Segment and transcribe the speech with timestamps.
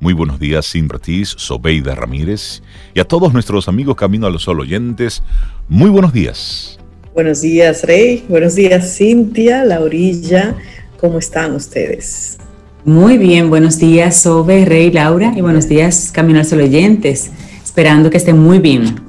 [0.00, 2.62] Muy buenos días, Simbratis, Sobeida Ramírez
[2.94, 5.24] y a todos nuestros amigos Camino a los Sol oyentes.
[5.68, 6.78] Muy buenos días.
[7.14, 8.24] Buenos días, Rey.
[8.28, 10.54] Buenos días, Cintia, Laurilla.
[11.00, 12.38] ¿Cómo están ustedes?
[12.84, 17.32] Muy bien, buenos días, Sobe, Rey, Laura, y buenos días, Camino al Sol oyentes.
[17.64, 19.00] Esperando que estén muy bien.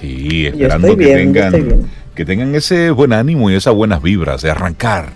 [0.00, 5.12] Sí, esperando que tengan, que tengan ese buen ánimo y esas buenas vibras de arrancar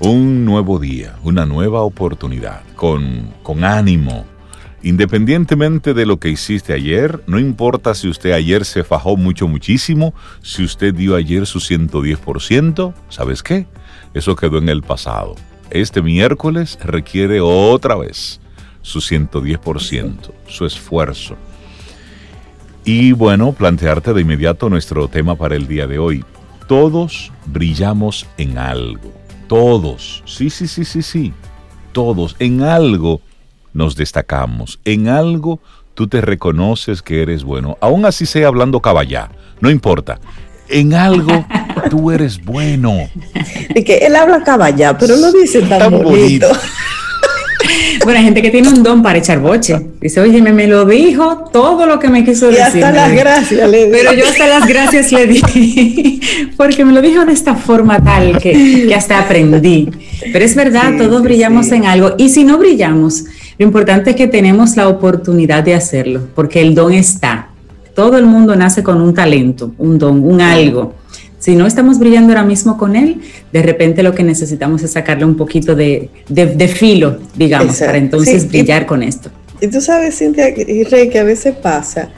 [0.00, 4.24] un nuevo día, una nueva oportunidad, con, con ánimo.
[4.86, 10.14] Independientemente de lo que hiciste ayer, no importa si usted ayer se fajó mucho, muchísimo,
[10.42, 13.66] si usted dio ayer su 110%, ¿sabes qué?
[14.14, 15.34] Eso quedó en el pasado.
[15.70, 18.40] Este miércoles requiere otra vez
[18.80, 20.14] su 110%,
[20.46, 21.36] su esfuerzo,
[22.84, 26.24] y bueno, plantearte de inmediato nuestro tema para el día de hoy.
[26.68, 29.12] Todos brillamos en algo.
[29.48, 30.22] Todos.
[30.26, 31.34] Sí, sí, sí, sí, sí.
[31.90, 32.36] Todos.
[32.38, 33.20] En algo
[33.76, 34.80] nos destacamos.
[34.84, 35.60] En algo
[35.94, 37.76] tú te reconoces que eres bueno.
[37.80, 39.30] Aún así sea hablando caballá.
[39.60, 40.18] No importa.
[40.68, 41.46] En algo
[41.90, 43.08] tú eres bueno.
[43.74, 46.48] Y que él habla caballá, pero no dice tan, bonito.
[48.04, 49.74] Bueno, hay gente que tiene un don para echar boche.
[50.00, 52.60] Dice, oye, me, lo dijo todo lo que me quiso decir.
[52.60, 53.90] Y hasta las gracias le di.
[53.90, 56.20] Pero yo hasta las gracias le di,
[56.56, 59.90] porque me lo dijo de esta forma tal que, hasta aprendí.
[60.32, 62.14] Pero es verdad, todos brillamos en algo.
[62.16, 63.24] Y si no brillamos,
[63.58, 67.48] lo importante es que tenemos la oportunidad de hacerlo, porque el don está.
[67.94, 70.94] Todo el mundo nace con un talento, un don, un algo.
[71.38, 73.20] Si no estamos brillando ahora mismo con él,
[73.52, 76.10] de repente lo que necesitamos es sacarle un poquito de,
[76.74, 79.30] filo, digamos, para entonces brillar con esto.
[79.60, 82.10] Y tú sabes, Cintia y Rey, que a veces pasa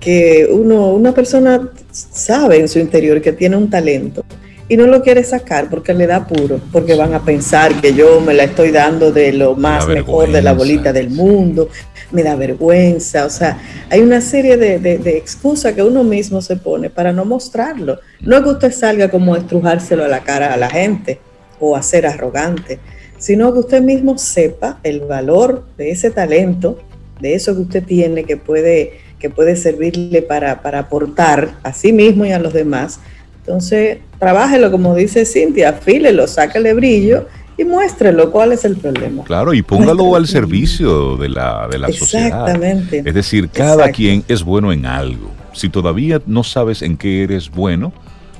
[0.00, 4.24] que uno, una persona sabe en su interior que tiene un talento
[4.68, 8.20] y no lo quiere sacar porque le da puro, porque van a pensar que yo
[8.20, 11.70] me la estoy dando de lo más mejor de la bolita del mundo,
[12.10, 13.58] me da vergüenza, o sea,
[13.90, 17.98] hay una serie de, de, excusas que uno mismo se pone para no mostrarlo.
[18.20, 21.18] No es que usted salga como a estrujárselo a la cara a la gente
[21.60, 22.78] o a ser arrogante,
[23.18, 26.78] sino que usted mismo sepa el valor de ese talento,
[27.20, 31.92] de eso que usted tiene que puede, que puede servirle para, para aportar a sí
[31.92, 33.00] mismo y a los demás.
[33.48, 37.26] Entonces, trabájelo como dice Cintia, afílelo, sácale brillo
[37.56, 39.24] y muéstrelo cuál es el problema.
[39.24, 42.26] Claro, y póngalo al servicio de la, de la sociedad.
[42.26, 43.02] Exactamente.
[43.06, 45.30] Es decir, cada quien es bueno en algo.
[45.54, 47.94] Si todavía no sabes en qué eres bueno,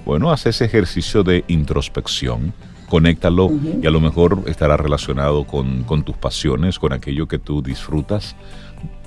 [0.05, 2.53] bueno, haz ese ejercicio de introspección,
[2.91, 3.51] conéctalo
[3.83, 8.37] y a lo mejor estará relacionado con, tus pasiones, con aquello que tú disfrutas,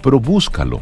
[0.01, 0.81] pero búscalo,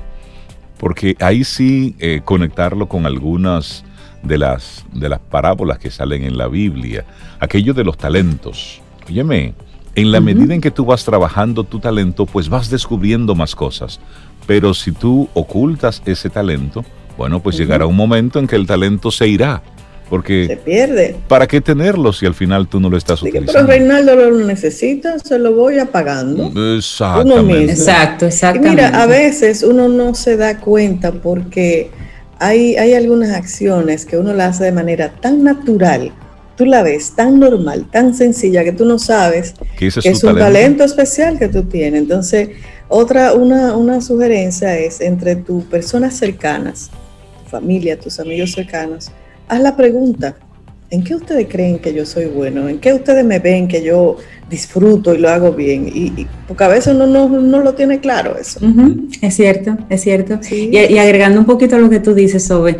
[0.78, 3.84] porque ahí sí eh, conectarlo con algunas
[4.24, 7.06] de las, de las parábolas que salen en la Biblia,
[7.40, 8.82] aquello de los talentos.
[9.08, 9.54] Óyeme,
[9.96, 14.00] en la medida en que tú vas trabajando tu talento, pues vas descubriendo más cosas.
[14.46, 16.86] Pero si tú ocultas ese talento,
[17.18, 19.62] bueno, pues llegará un momento en que el talento se irá.
[20.10, 21.16] Porque se pierde.
[21.28, 23.54] ¿Para qué tenerlo si al final tú no lo estás utilizando?
[23.54, 26.52] Pero Reinaldo lo necesita, se lo voy apagando.
[26.76, 27.74] Exactamente.
[27.74, 28.84] Exacto, exactamente.
[28.84, 31.92] mira, a veces uno no se da cuenta porque
[32.40, 36.12] hay, hay algunas acciones que uno las hace de manera tan natural
[36.60, 40.84] tú la ves tan normal, tan sencilla, que tú no sabes que es, un talento?
[40.84, 42.02] especial que tú tienes.
[42.02, 42.50] Entonces,
[42.90, 46.92] otra, una, una sugerencia es entre tus personas cercanas,
[47.46, 49.10] tu familia, tus amigos cercanos,
[49.48, 50.36] haz la pregunta,
[50.92, 52.68] ¿en qué ustedes creen que yo soy bueno?
[52.68, 54.18] ¿En qué ustedes me ven que yo
[54.50, 55.90] disfruto y lo hago bien?
[55.94, 58.60] Y, porque a veces uno no, lo tiene claro eso.
[59.22, 60.40] Es cierto, es cierto.
[60.50, 62.78] Y, agregando un poquito a lo que tú dices sobre,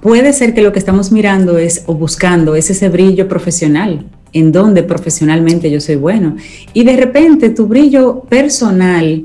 [0.00, 4.52] puede ser que lo que estamos mirando es o buscando es ese brillo profesional en
[4.52, 6.36] donde profesionalmente yo soy bueno.
[6.72, 9.24] Y de repente tu brillo personal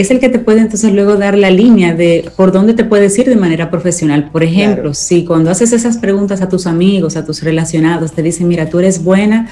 [0.00, 3.18] es el que te puede entonces luego dar la línea de por dónde te puedes
[3.18, 4.30] ir de manera profesional.
[4.30, 8.48] Por ejemplo, si cuando haces esas preguntas a tus amigos, a tus relacionados, te dicen,
[8.48, 9.48] mira, tú eres buena,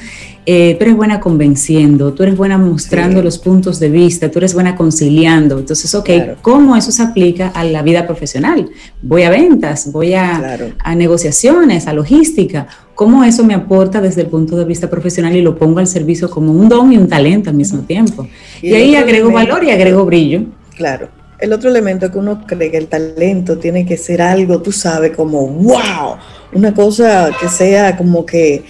[0.51, 4.55] eh, tú eres buena convenciendo, tú eres buena mostrando los puntos de vista, tú eres
[4.55, 5.59] buena conciliando.
[5.59, 6.09] Entonces, ok,
[6.41, 8.71] ¿cómo eso se aplica a la vida profesional?
[9.03, 14.29] Voy a ventas, voy a, a negociaciones, a logística cómo eso me aporta desde el
[14.29, 17.51] punto de vista profesional y lo pongo al servicio como un don y un talento
[17.51, 18.27] al mismo tiempo.
[18.63, 20.47] Y, ahí agrego valor y agrego brillo.
[20.77, 21.11] Claro.
[21.39, 25.15] El otro elemento que uno cree que el talento tiene que ser algo, tú sabes,
[25.15, 26.17] como wow,
[26.55, 28.65] una cosa que sea como que,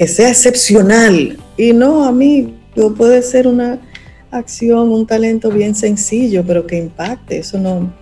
[0.00, 1.36] que sea excepcional.
[1.58, 2.54] Y no, a mí
[2.96, 3.78] puede ser una
[4.30, 7.36] acción, un talento bien sencillo, pero que impacte.
[7.36, 7.92] Eso no,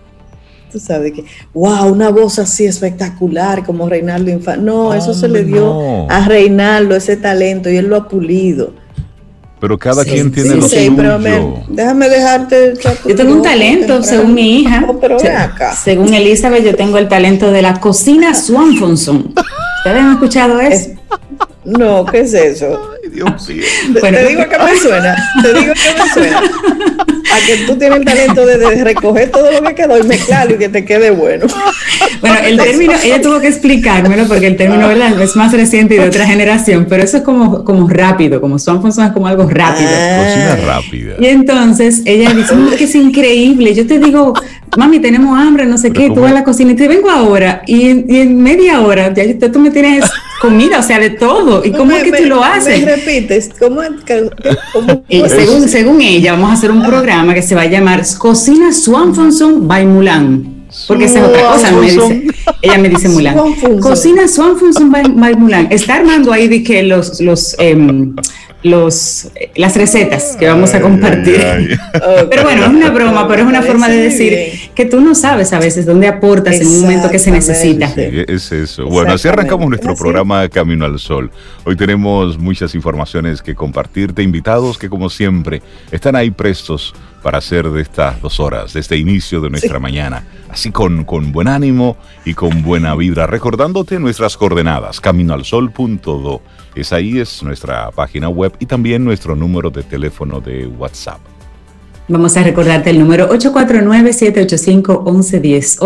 [0.70, 4.62] tú sabes que, wow, una voz así espectacular como Reinaldo Infante.
[4.62, 8.74] No, eso se le dio a Reinaldo ese talento y él lo ha pulido.
[9.58, 11.18] Pero cada quien tiene lo sí, Pero
[11.68, 12.74] déjame dejarte.
[13.08, 14.86] Yo tengo un talento, según mi hija.
[14.88, 15.74] Oh, pero acá.
[15.74, 19.34] Según Elizabeth, yo tengo el talento de la cocina Swanfonson.
[19.78, 20.97] ¿Ustedes han escuchado eso?
[21.64, 22.80] No, ¿qué es eso?
[23.02, 23.62] Ay, Dios mío.
[24.00, 25.16] Te, digo que me suena.
[25.42, 26.38] Te digo que me suena.
[26.40, 30.58] A que tú tienes el talento de, recoger todo lo que quedó y mezclarlo y
[30.58, 31.46] que te quede bueno.
[32.22, 35.20] Bueno, el término, ella tuvo que explicármelo porque el término ¿verdad?
[35.20, 39.06] es más reciente y de otra generación, pero eso es como, como rápido, como Swanfonson
[39.06, 39.90] es como algo rápido.
[39.92, 40.24] Ah.
[40.24, 41.14] Cocina rápida.
[41.18, 43.74] Y entonces ella dice, que es increíble.
[43.74, 44.32] Yo te digo,
[44.76, 47.62] mami, tenemos hambre, no sé qué, tú vas a la cocina y te vengo ahora
[47.66, 50.04] y en, media hora ya tú me tienes
[50.40, 51.64] comida, o sea, de todo.
[51.64, 52.80] ¿Y cómo es que tú lo haces?
[52.80, 53.80] Me repites, ¿cómo,
[55.28, 59.66] según, según ella, vamos a hacer un programa que se va a llamar Cocina Swanfonson
[59.66, 60.54] by Mulan.
[60.86, 62.26] Porque esa es otra cosa, me dice,
[62.62, 63.36] ella me dice Mulan.
[63.80, 65.68] Cocina Swanfonson by, by, Mulan.
[65.70, 68.14] Está armando ahí de que los, los em,
[68.62, 71.40] los, las recetas que vamos a compartir.
[72.30, 75.52] Pero bueno, es una broma, pero es una forma de decir que tú no sabes
[75.52, 77.86] a veces dónde aportas en un momento que se necesita.
[77.96, 78.86] es eso.
[78.86, 81.30] Bueno, así arrancamos nuestro programa Camino al Sol.
[81.64, 87.68] Hoy tenemos muchas informaciones que compartirte, invitados que como siempre están ahí prestos para hacer
[87.68, 91.96] de estas dos horas, de este inicio de nuestra mañana, así con, con buen ánimo
[92.24, 96.42] y con buena vibra, recordándote nuestras coordenadas, caminoalsol.do
[96.74, 101.20] es ahí, es nuestra página web y también nuestro número de teléfono de WhatsApp.
[102.10, 105.78] Vamos a recordarte el número 849-785-1110.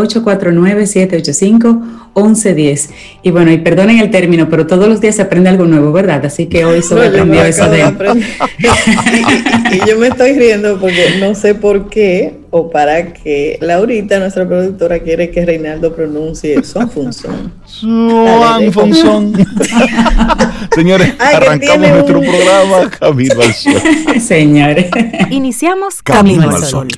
[2.14, 2.90] 849-785-1110.
[3.24, 6.24] Y bueno, y perdonen el término, pero todos los días se aprende algo nuevo, ¿verdad?
[6.24, 7.82] Así que hoy solo aprendió eso de...
[9.72, 14.46] y, yo me estoy riendo porque no sé por qué o para qué Laurita, nuestra
[14.46, 17.50] productora, quiere que Reinaldo pronuncie Swanfunson.
[17.64, 19.32] Swanfunson.
[20.74, 23.80] Señores, arrancamos nuestro programa Camino al Sol.
[24.20, 24.90] Señores.
[25.30, 26.88] Iniciamos Camino, al Sol.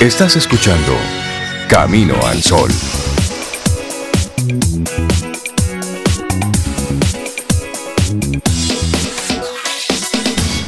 [0.00, 0.92] Estás escuchando
[1.68, 2.70] Camino al Sol.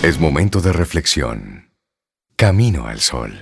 [0.05, 1.60] Es momento de reflexión.
[2.41, 3.35] Camino al Sol.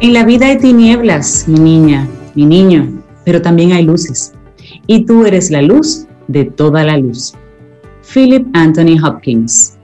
[0.00, 4.32] En la vida hay tinieblas, mi niña, mi niño, pero también hay luces.
[4.86, 7.34] Y tú eres la luz de toda la luz.
[8.14, 9.77] Philip Anthony Hopkins.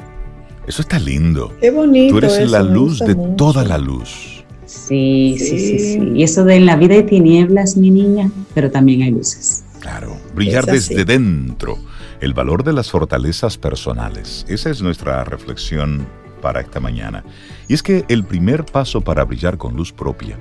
[0.67, 1.53] Eso está lindo.
[1.61, 2.13] Qué bonito.
[2.13, 4.45] Tú eres la luz de toda la luz.
[4.67, 8.71] Sí, sí, sí, sí, Y eso de en la vida hay tinieblas, mi niña, pero
[8.71, 9.65] también hay luces.
[9.81, 11.79] Claro, brillar desde dentro.
[12.21, 14.47] El valor de las fortalezas personales.
[14.49, 16.07] Esa es nuestra reflexión
[16.41, 17.25] para esta mañana.
[17.69, 20.39] Y es que el primer paso para brillar con luz propia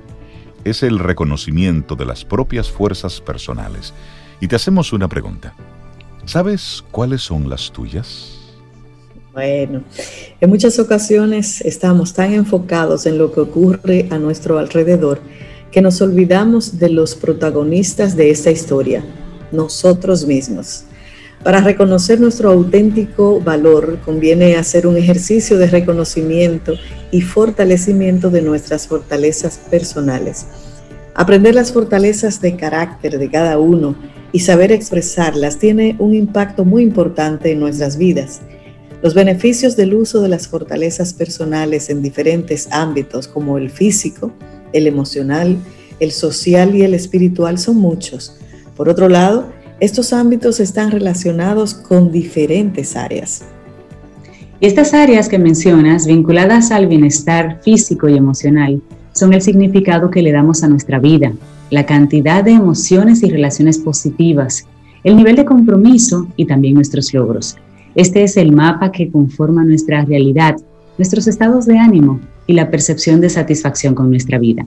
[0.64, 3.94] es el reconocimiento de las propias fuerzas personales.
[4.40, 5.54] Y te hacemos una pregunta.
[6.26, 8.43] ¿Sabes cuáles son las tuyas?
[9.34, 9.84] Bueno,
[10.42, 15.22] en muchas ocasiones estamos tan enfocados en lo que ocurre a nuestro alrededor
[15.72, 19.04] que nos olvidamos de los protagonistas de esta historia,
[19.52, 20.84] nosotros mismos.
[21.44, 26.76] Para reconocer nuestro auténtico valor conviene hacer un ejercicio de reconocimiento
[27.10, 30.46] y fortalecimiento de nuestras fortalezas personales.
[31.16, 33.96] Aprender las fortalezas de carácter de cada uno
[34.32, 38.42] y saber expresarlas tiene un impacto muy importante en nuestras vidas
[39.04, 44.32] los beneficios del uso de las fortalezas personales en diferentes ámbitos como el físico,
[44.72, 45.58] el emocional,
[46.00, 48.38] el social y el espiritual son muchos.
[48.78, 53.42] Por otro lado, estos ámbitos están relacionados con diferentes áreas.
[54.62, 58.82] Estas áreas que mencionas, vinculadas al bienestar físico y emocional,
[59.12, 61.34] son el significado que le damos a nuestra vida,
[61.72, 64.66] la cantidad de emociones y relaciones positivas,
[65.04, 67.58] el nivel de compromiso y también nuestros logros.
[67.96, 70.56] Este es el mapa que conforma nuestra realidad,
[70.98, 74.66] nuestros estados de ánimo y la percepción de satisfacción con nuestra vida.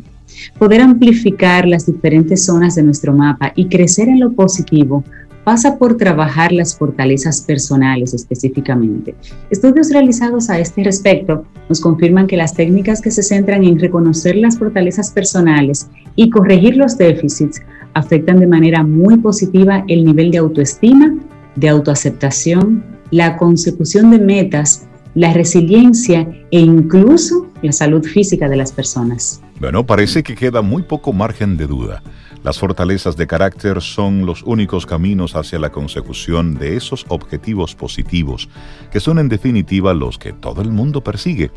[0.58, 5.02] Poder amplificar las diferentes zonas de nuestro mapa y crecer en lo positivo
[5.44, 9.14] pasa por trabajar las fortalezas personales específicamente.
[9.50, 14.36] Estudios realizados a este respecto nos confirman que las técnicas que se centran en reconocer
[14.36, 17.60] las fortalezas personales y corregir los déficits
[17.94, 21.14] afectan de manera muy positiva el nivel de autoestima,
[21.54, 24.86] de autoaceptación, la consecución de metas
[25.16, 29.40] la resiliencia e incluso la salud física de las personas.
[29.58, 32.02] Bueno, parece que queda muy poco margen de duda.
[32.44, 38.50] Las fortalezas de carácter son los únicos caminos hacia la consecución de esos objetivos positivos,
[38.92, 41.50] que son en definitiva los que todo el mundo persigue,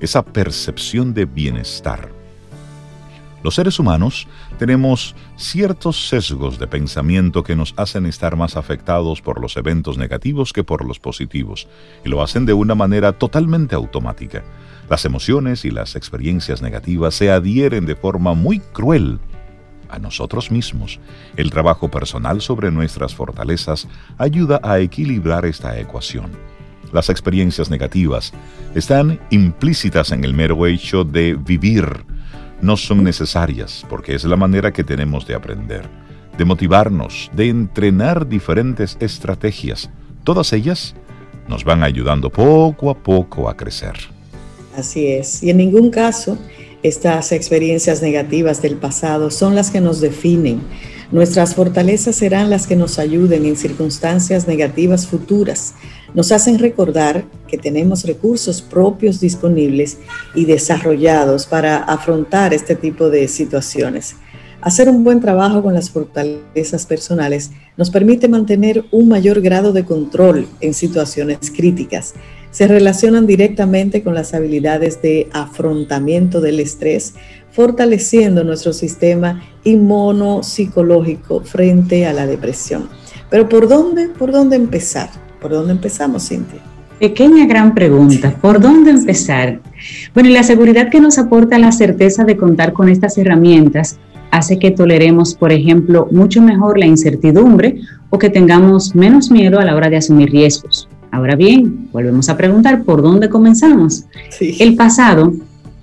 [0.00, 2.21] esa percepción de bienestar.
[3.42, 9.40] Los seres humanos tenemos ciertos sesgos de pensamiento que nos hacen estar más afectados por
[9.40, 11.66] los eventos negativos que por los positivos,
[12.04, 14.44] y lo hacen de una manera totalmente automática.
[14.88, 19.18] Las emociones y las experiencias negativas se adhieren de forma muy cruel
[19.88, 21.00] a nosotros mismos.
[21.36, 26.30] El trabajo personal sobre nuestras fortalezas ayuda a equilibrar esta ecuación.
[26.92, 28.32] Las experiencias negativas
[28.74, 32.04] están implícitas en el mero hecho de vivir.
[32.62, 35.82] No son necesarias porque es la manera que tenemos de aprender,
[36.38, 39.90] de motivarnos, de entrenar diferentes estrategias.
[40.24, 40.94] Todas ellas
[41.48, 43.94] nos van ayudando poco a poco a crecer.
[44.76, 45.42] Así es.
[45.42, 46.38] Y en ningún caso
[46.82, 50.60] estas experiencias negativas del pasado son las que nos definen.
[51.12, 55.74] Nuestras fortalezas serán las que nos ayuden en circunstancias negativas futuras.
[56.14, 59.98] Nos hacen recordar que tenemos recursos propios disponibles
[60.34, 64.16] y desarrollados para afrontar este tipo de situaciones.
[64.60, 69.84] Hacer un buen trabajo con las fortalezas personales nos permite mantener un mayor grado de
[69.84, 72.14] control en situaciones críticas
[72.52, 77.14] se relacionan directamente con las habilidades de afrontamiento del estrés,
[77.50, 82.88] fortaleciendo nuestro sistema inmunopsicológico frente a la depresión.
[83.30, 85.08] Pero ¿por dónde, por dónde empezar?
[85.42, 86.60] ¿Por dónde empezamos, Cintia?
[87.00, 89.58] Pequeña gran pregunta, ¿por dónde empezar?
[90.14, 93.98] Bueno, y la seguridad que nos aporta la certeza de contar con estas herramientas
[94.30, 99.64] hace que toleremos, por ejemplo, mucho mejor la incertidumbre o que tengamos menos miedo a
[99.64, 100.88] la hora de asumir riesgos.
[101.10, 104.04] Ahora bien, volvemos a preguntar por dónde comenzamos.
[104.40, 105.34] El pasado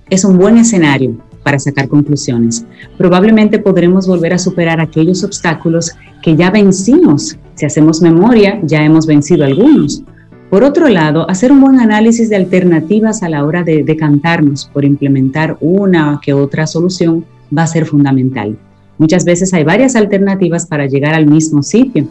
[0.10, 2.66] es un buen escenario para sacar conclusiones.
[2.98, 5.92] Probablemente podremos volver a superar aquellos obstáculos
[6.22, 7.38] que ya vencimos.
[7.56, 10.04] Si hacemos memoria, ya hemos vencido algunos.
[10.50, 14.84] Por otro lado, hacer un buen análisis de alternativas a la hora de decantarnos por
[14.84, 18.58] implementar una que otra solución va a ser fundamental.
[18.98, 22.08] Muchas veces hay varias alternativas para llegar al mismo sitio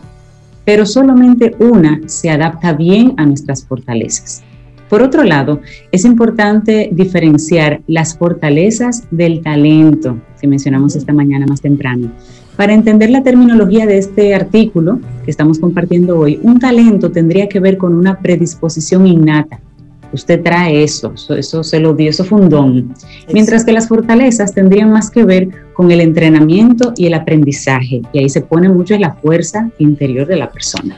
[0.69, 4.43] pero solamente una se adapta bien a nuestras fortalezas.
[4.89, 5.61] Por otro lado,
[5.93, 12.11] es importante diferenciar las fortalezas del talento, que mencionamos esta mañana más temprano.
[12.57, 17.61] Para entender la terminología de este artículo que estamos compartiendo hoy, un talento tendría que
[17.61, 19.61] ver con una predisposición innata,
[20.13, 22.95] usted trae eso, eso, se lo dio, eso fue un don.
[23.33, 28.19] Mientras que las fortalezas tendrían más que ver con el entrenamiento y el aprendizaje, y
[28.19, 30.97] ahí se pone mucho en la fuerza interior de la persona.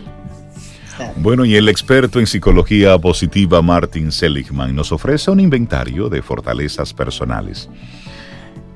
[1.16, 6.94] Bueno, y el experto en psicología positiva Martin Seligman nos ofrece un inventario de fortalezas
[6.94, 7.68] personales.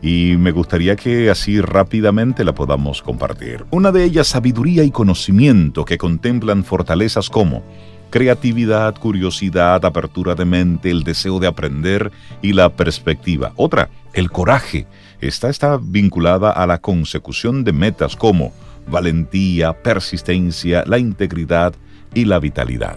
[0.02, 3.64] Y me gustaría que así rápidamente la podamos compartir.
[3.70, 7.62] Una de ellas, sabiduría y conocimiento, que contemplan fortalezas como
[8.10, 12.12] creatividad, curiosidad, apertura de mente, el deseo de aprender
[12.42, 13.52] y la perspectiva.
[13.56, 14.86] Otra, el coraje.
[15.20, 18.52] Esta está vinculada a la consecución de metas como
[18.86, 21.74] valentía, persistencia, la integridad
[22.14, 22.97] y la vitalidad.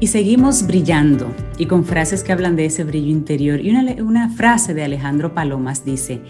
[0.00, 1.26] Y seguimos brillando
[1.58, 3.60] y con frases que hablan de ese brillo interior.
[3.60, 6.20] Y una, frase de Alejandro Palomas dice,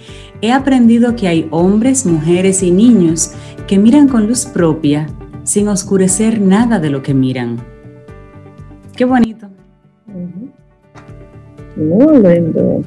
[0.41, 3.33] he aprendido que hay hombres, mujeres y niños
[3.67, 5.07] que miran con luz propia
[5.45, 7.59] sin oscurecer nada de lo que miran.
[8.97, 9.49] Qué bonito.
[11.77, 12.83] Muy lindo.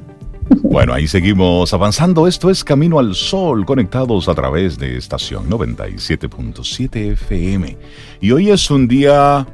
[0.64, 2.28] Bueno, ahí seguimos avanzando.
[2.28, 7.78] Esto es Camino al Sol, conectados a través de estación 97.7 FM.
[8.20, 9.48] Y hoy es un día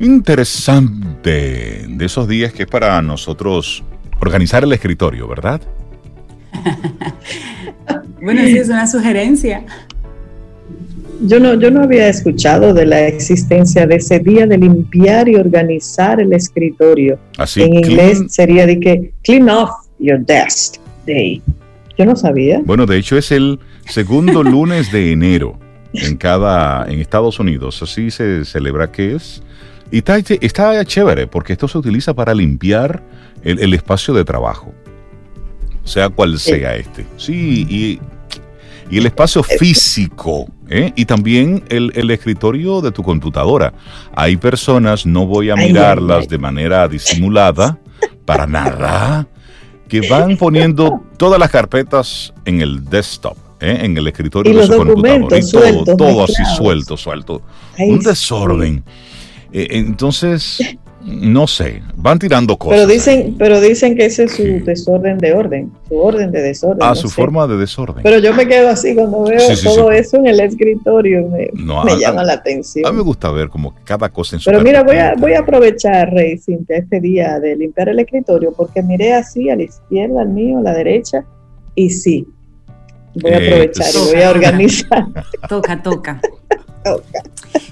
[0.00, 3.84] interesante, de esos días que es para nosotros
[4.20, 5.60] organizar el escritorio, ¿verdad?
[8.20, 9.64] bueno, sí, es una sugerencia.
[11.22, 15.36] Yo no, yo no había escuchado de la existencia de ese día de limpiar y
[15.36, 17.18] organizar el escritorio.
[17.38, 21.42] Así, en inglés sería de que clean off your desk day.
[21.96, 22.60] Yo no sabía.
[22.64, 23.58] Bueno, de hecho es el
[23.88, 25.58] segundo lunes de enero
[25.92, 27.82] en cada en Estados Unidos.
[27.82, 29.42] Así se celebra que es
[29.90, 33.02] y está, está chévere porque esto se utiliza para limpiar
[33.42, 34.74] el, espacio de trabajo,
[35.84, 37.06] sea cual sea este.
[37.16, 38.00] Sí, y,
[38.90, 40.92] el espacio físico, ¿eh?
[40.94, 43.72] y también el, escritorio de tu computadora.
[44.14, 47.78] Hay personas, no voy a mirarlas de manera disimulada,
[48.24, 49.26] para nada,
[49.88, 53.36] que van poniendo todas las carpetas en el desktop.
[53.60, 53.78] ¿eh?
[53.82, 57.42] en el escritorio de su computadora y todo, todo así suelto, suelto.
[57.78, 58.84] Un desorden.
[59.52, 60.58] Eh, entonces,
[61.04, 62.78] no sé, van tirando cosas.
[62.78, 66.78] Pero dicen, pero dicen que ese es su desorden de orden, su orden de desorden.
[66.80, 68.02] Ah, su forma de desorden.
[68.02, 71.50] Pero yo me quedo así cuando veo todo eso en el escritorio, me,
[71.98, 72.86] llama la atención.
[72.86, 75.34] A mí me gusta ver como cada cosa en su Pero mira, voy a, voy
[75.34, 79.64] a aprovechar, Rey Cintia, este día de limpiar el escritorio, porque miré así a la
[79.64, 81.24] izquierda, al mío, a la derecha,
[81.74, 82.26] y sí,
[83.20, 85.04] voy a eh, aprovechar y voy a organizar.
[85.48, 86.20] Toca, toca.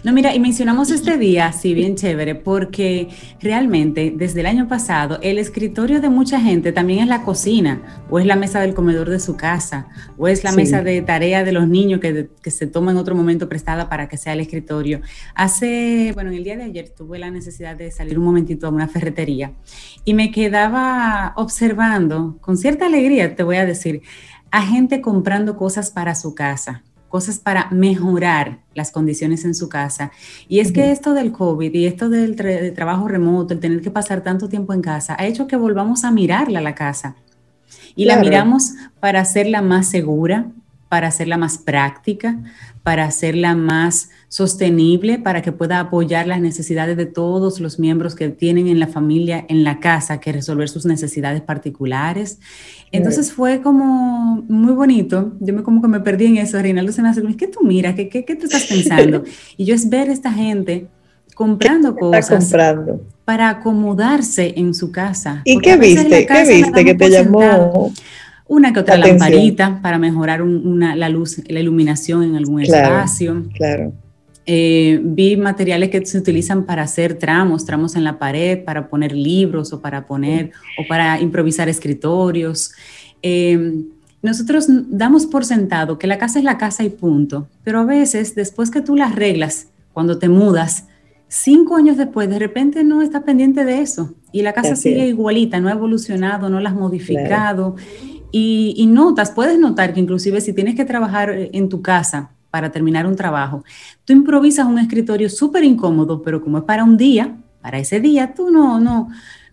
[0.04, 3.08] No, mira, y mencionamos este día, sí, bien chévere, porque
[3.40, 8.18] realmente desde el año pasado el escritorio de mucha gente también es la cocina, o
[8.18, 11.52] es la mesa del comedor de su casa, o es la mesa de tarea de
[11.52, 15.00] los niños que, se toma en otro momento prestada para que sea el escritorio.
[15.34, 18.70] Hace, bueno, en el día de ayer tuve la necesidad de salir un momentito a
[18.70, 19.52] una ferretería
[20.04, 24.02] y me quedaba observando con cierta alegría, te voy a decir,
[24.50, 30.10] a gente comprando cosas para su casa cosas para mejorar las condiciones en su casa.
[30.48, 32.34] Y es que esto del COVID y esto del
[32.74, 36.10] trabajo remoto, el tener que pasar tanto tiempo en casa, ha hecho que volvamos a
[36.10, 37.14] mirarla la casa.
[37.94, 40.46] Y la miramos para hacerla más segura,
[40.92, 42.38] para hacerla más práctica,
[42.82, 48.28] para hacerla más sostenible, para que pueda apoyar las necesidades de todos los miembros que
[48.28, 52.40] tienen en la familia, en la casa, que resolver sus necesidades particulares.
[52.90, 55.32] Entonces fue como muy bonito.
[55.40, 56.60] Yo me como que me perdí en eso.
[56.60, 57.94] Reinaldo se me hace, ¿qué tú miras?
[57.94, 59.24] ¿Qué, qué, qué tú estás pensando?
[59.56, 60.88] y yo es ver esta gente
[61.34, 62.52] comprando cosas
[63.24, 65.40] para acomodarse en su casa.
[65.46, 66.26] ¿Y qué viste?
[66.26, 67.90] ¿Qué viste que te llamó?
[68.48, 73.44] Una que otra lamparita para mejorar la luz, la iluminación en algún espacio.
[73.54, 73.92] Claro.
[74.44, 79.12] Eh, vi materiales que se utilizan para hacer tramos, tramos en la pared, para poner
[79.12, 82.72] libros o para poner o para improvisar escritorios.
[83.22, 83.84] Eh,
[84.20, 88.34] nosotros damos por sentado que la casa es la casa y punto, pero a veces
[88.34, 90.86] después que tú la arreglas, cuando te mudas,
[91.28, 95.60] cinco años después, de repente no estás pendiente de eso y la casa sigue igualita,
[95.60, 97.76] no ha evolucionado, no la has modificado.
[98.32, 103.06] Y, notas, puedes notar que inclusive si tienes que trabajar en tu casa para terminar
[103.06, 103.62] un trabajo,
[104.04, 108.32] tú improvisas un escritorio súper incómodo, pero como es para un día, para ese día,
[108.34, 109.08] tú no, no,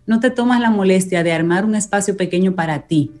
[0.06, 3.12] no te tomas la molestia de armar un espacio pequeño para ti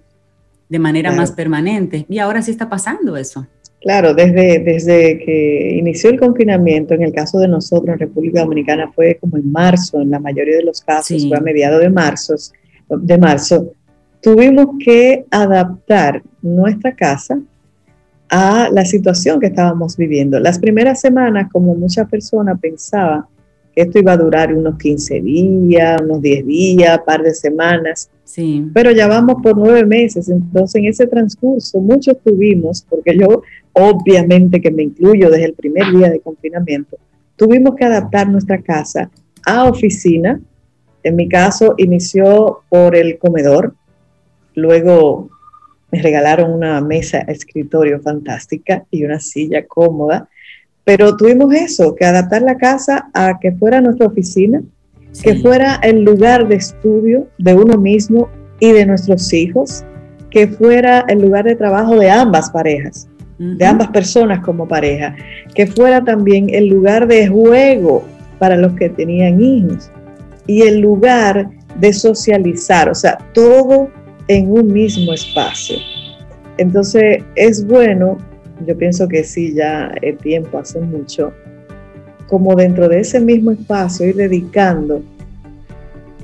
[0.70, 2.06] de manera más permanente.
[2.08, 3.46] Y ahora sí está pasando eso.
[3.80, 8.92] Claro, desde, desde que inició el confinamiento, en el caso de nosotros en República Dominicana
[8.92, 12.34] fue como en marzo, en la mayoría de los casos fue a mediados de marzo,
[12.88, 13.72] de marzo,
[14.20, 17.40] tuvimos que adaptar nuestra casa
[18.28, 20.38] a la situación que estábamos viviendo.
[20.38, 23.24] Las primeras semanas, como muchas personas pensaban
[23.74, 28.64] que esto iba a durar unos 15 días, unos 10 días, par de semanas, sí.
[28.72, 30.28] pero ya vamos por nueve meses.
[30.28, 35.92] Entonces, en ese transcurso, muchos tuvimos, porque yo obviamente que me incluyo desde el primer
[35.92, 36.98] día de confinamiento,
[37.36, 39.10] tuvimos que adaptar nuestra casa
[39.44, 40.40] a oficina,
[41.02, 43.74] En mi caso, inició por el comedor,
[44.54, 45.30] luego
[45.90, 50.28] me regalaron una mesa escritorio fantástica y una silla cómoda,
[50.84, 54.62] pero tuvimos eso, que adaptar la casa a que fuera nuestra oficina,
[55.22, 58.28] que fuera el lugar de estudio de uno mismo
[58.60, 59.84] y de nuestros hijos,
[60.30, 63.08] que fuera el lugar de trabajo de ambas parejas,
[63.38, 65.16] de ambas personas como pareja,
[65.54, 68.04] que fuera también el lugar de juego
[68.38, 69.90] para los que tenían hijos
[70.46, 73.90] y el lugar de socializar, o sea, todo
[74.30, 75.76] en un mismo espacio.
[76.56, 78.16] Entonces es bueno,
[78.64, 81.32] yo pienso que sí, ya el tiempo hace mucho,
[82.28, 85.02] como dentro de ese mismo espacio ir dedicando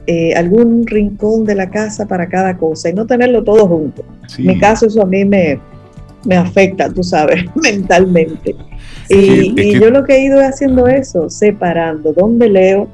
[0.06, 4.04] eh, algún rincón de la casa para cada cosa y no tenerlo todo junto.
[4.38, 5.58] En mi caso eso a mí me,
[6.24, 8.54] me afecta, tú sabes, mentalmente.
[9.08, 12.86] y, yo lo que he ido haciendo eso, separando dónde leo,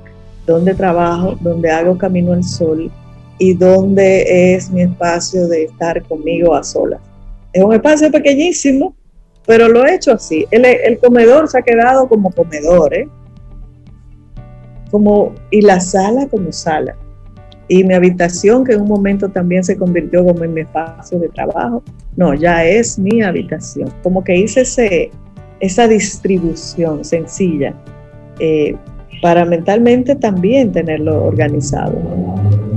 [0.47, 2.91] dónde trabajo, dónde hago camino al sol
[3.43, 7.01] y dónde es mi espacio de estar conmigo a solas.
[7.53, 8.95] Es un espacio pequeñísimo,
[9.45, 10.47] pero lo he hecho así.
[10.53, 13.09] El, comedor se ha quedado como comedor, ¿eh?
[14.93, 16.95] Como, y la sala como sala
[17.67, 21.29] y mi habitación, que en un momento también se convirtió como en mi espacio de
[21.31, 21.83] trabajo,
[22.15, 23.93] no, ya es mi habitación.
[24.05, 25.11] Como que hice ese,
[25.59, 27.75] esa distribución sencilla
[28.39, 28.77] eh,
[29.21, 31.99] para mentalmente también tenerlo organizado.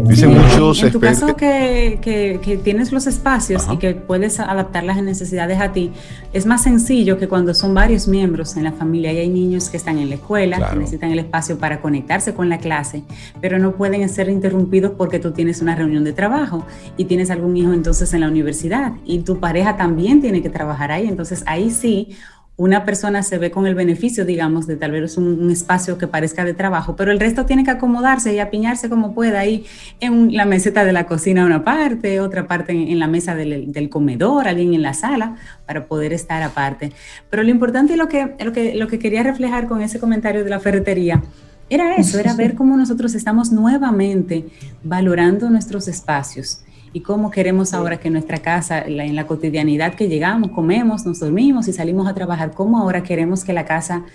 [0.07, 5.01] Dicen muchos en tu caso que, que, tienes los espacios y que puedes adaptar las
[5.01, 5.91] necesidades a ti,
[6.31, 9.77] es más sencillo que cuando son varios miembros en la familia y hay niños que
[9.77, 13.03] están en la escuela, que necesitan el espacio para conectarse con la clase,
[13.41, 16.65] pero no pueden ser interrumpidos porque tú tienes una reunión de trabajo
[16.97, 20.91] y tienes algún hijo entonces en la universidad y tu pareja también tiene que trabajar
[20.91, 22.15] ahí, entonces ahí sí
[22.57, 26.45] una persona se ve con el beneficio, digamos, de tal vez un, espacio que parezca
[26.45, 29.65] de trabajo, pero el resto tiene que acomodarse y apiñarse como pueda ahí
[29.99, 34.47] en la meseta de la cocina una parte, otra parte en, la mesa del, comedor,
[34.47, 36.93] alguien en la sala, para poder estar aparte.
[37.29, 40.43] Pero lo importante y lo que, lo que, lo que quería reflejar con ese comentario
[40.43, 41.21] de la ferretería
[41.69, 44.45] era eso, era ver cómo nosotros estamos nuevamente
[44.83, 46.61] valorando nuestros espacios
[46.95, 51.67] y cómo queremos ahora que nuestra casa, en la cotidianidad que llegamos, comemos, nos dormimos
[51.67, 54.05] y salimos a trabajar, cómo ahora queremos que la casa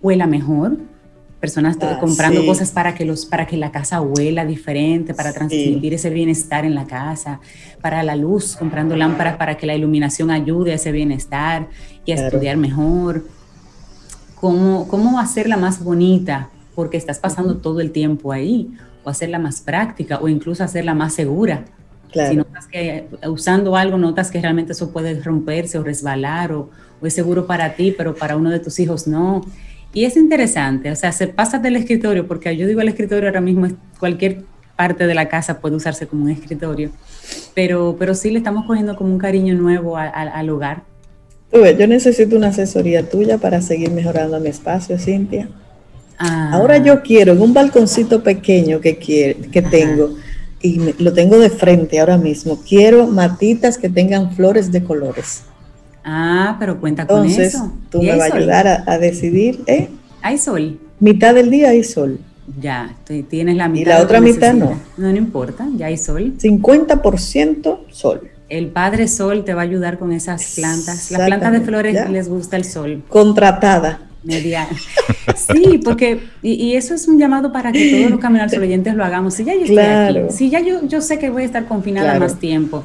[0.00, 0.78] huela mejor.
[1.40, 5.92] Personas ah, comprando cosas para que, los, para que la casa huela diferente, para transmitir
[5.92, 7.40] ese bienestar en la casa,
[7.82, 11.68] para la luz, comprando lámparas para que la iluminación ayude a ese bienestar
[12.06, 13.26] y a estudiar mejor.
[14.36, 18.72] Cómo, cómo hacerla más bonita, porque estás pasando todo el tiempo ahí,
[19.04, 21.66] o hacerla más práctica, o incluso hacerla más segura
[22.12, 26.70] si notas que usando algo notas que realmente eso puede romperse o resbalar o,
[27.02, 29.44] es seguro para ti, pero para uno de tus hijos no.
[29.92, 33.40] Y es interesante, o sea, se pasa del escritorio, porque yo digo el escritorio ahora
[33.40, 34.44] mismo, cualquier
[34.76, 36.90] parte de la casa puede usarse como un escritorio,
[37.54, 40.84] pero, pero sí le estamos cogiendo como un cariño nuevo al hogar.
[41.52, 45.48] yo necesito una asesoría tuya para seguir mejorando mi espacio, Cintia.
[46.18, 46.50] Ah.
[46.52, 50.14] Ahora yo quiero en un balconcito pequeño que, que tengo,
[50.62, 52.60] y lo tengo de frente ahora mismo.
[52.66, 55.42] Quiero matitas que tengan flores de colores.
[56.04, 57.72] Ah, pero cuenta con Entonces, eso.
[57.90, 59.62] Tú me vas a ayudar a, decidir.
[59.66, 59.88] ¿eh?
[60.22, 60.78] Hay sol.
[61.00, 62.18] Mitad del día hay sol.
[62.60, 62.96] Ya,
[63.28, 63.82] tienes la mitad.
[63.82, 64.80] Y la otra mitad no.
[64.96, 66.34] No, no importa, ya hay sol.
[66.38, 68.28] 50% sol.
[68.48, 71.10] El Padre Sol te va a ayudar con esas plantas.
[71.10, 73.02] Las plantas de flores les gusta el sol.
[73.08, 74.68] Contratada media.
[75.34, 79.34] Sí, porque, y, eso es un llamado para que todos los caminos oyentes lo hagamos.
[79.34, 82.18] Si ya yo estoy aquí, si ya yo, yo sé que voy a estar confinada
[82.18, 82.84] más tiempo,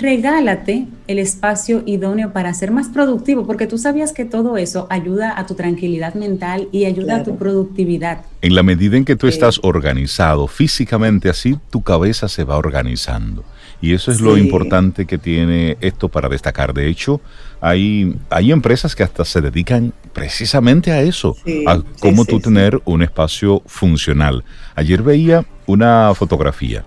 [0.00, 5.38] regálate el espacio idóneo para ser más productivo, porque tú sabías que todo eso ayuda
[5.38, 8.22] a tu tranquilidad mental y ayuda a tu productividad.
[8.42, 13.44] En la medida en que tú estás organizado físicamente así, tu cabeza se va organizando.
[13.84, 16.72] Y eso es lo importante que tiene esto para destacar.
[16.72, 17.20] De hecho,
[17.60, 23.02] hay, hay empresas que hasta se dedican precisamente a eso, a cómo tú tener un
[23.02, 24.42] espacio funcional.
[24.74, 26.82] Ayer veía una fotografía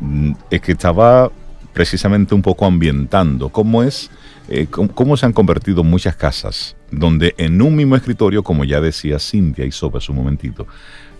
[0.00, 1.32] mm, es que estaba
[1.72, 4.10] precisamente un poco ambientando cómo es,
[4.50, 9.18] eh, cómo, se han convertido muchas casas, donde en un mismo escritorio, como ya decía
[9.18, 10.66] Cintia y sobre un momentito,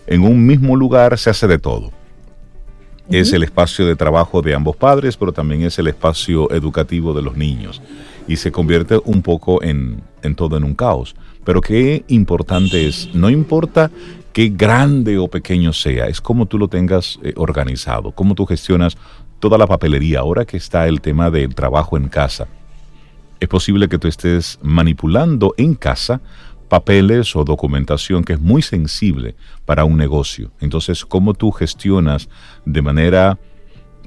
[0.05, 1.91] en un mismo lugar se hace de todo
[3.11, 7.21] es el espacio de trabajo de ambos padres, pero también es el espacio educativo de
[7.21, 7.81] los niños.
[8.27, 10.01] Y se convierte un poco en,
[10.35, 11.15] todo en un caos.
[11.43, 13.91] Pero qué importante es, no importa
[14.31, 18.97] qué grande o pequeño sea, es cómo tú lo tengas eh, organizado, cómo tú gestionas
[19.39, 20.19] toda la papelería.
[20.19, 22.47] Ahora que está el tema del trabajo en casa,
[23.41, 26.21] es posible que tú estés manipulando en casa
[26.71, 30.51] papeles o documentación que es muy sensible para un negocio.
[30.61, 32.29] Entonces, ¿cómo tú gestionas
[32.65, 33.37] de manera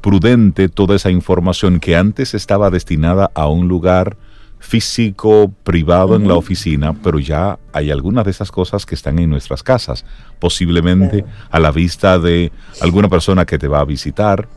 [0.00, 4.16] prudente toda esa información que antes estaba destinada a un lugar
[4.60, 9.28] físico, privado en la oficina, pero ya hay algunas de esas cosas que están en
[9.28, 10.06] nuestras casas,
[10.38, 12.50] posiblemente a la vista de
[12.80, 14.48] alguna persona que te va a visitar.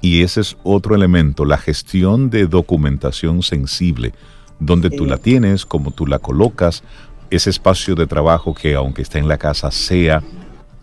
[0.00, 4.12] Y ese es otro elemento, la gestión de documentación sensible,
[4.60, 6.82] donde tú la tienes, cómo tú la colocas,
[7.30, 10.22] ese espacio de trabajo que aunque esté en la casa sea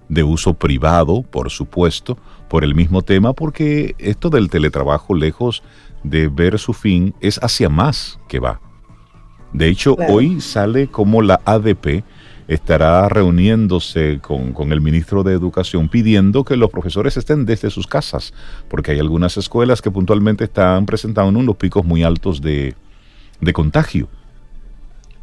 [0.10, 5.63] de uso privado, por supuesto, por el mismo tema, porque esto del teletrabajo lejos
[6.03, 8.62] de ver su fin es hacia más que va.
[9.53, 12.03] De hecho, hoy sale como la ADP
[12.47, 18.34] estará reuniéndose con, el ministro de Educación pidiendo que los profesores estén desde sus casas,
[18.69, 22.75] porque hay algunas escuelas que puntualmente están presentando unos picos muy altos de,
[23.53, 24.08] contagio.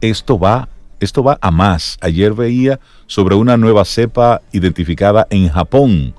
[0.01, 0.69] Esto va,
[1.05, 1.99] esto va a más.
[2.01, 6.15] Ayer veía sobre una nueva cepa identificada en Japón.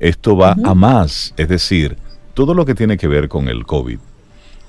[0.00, 1.34] Esto va a más.
[1.36, 1.96] Es decir,
[2.34, 3.98] todo lo que tiene que ver con el COVID,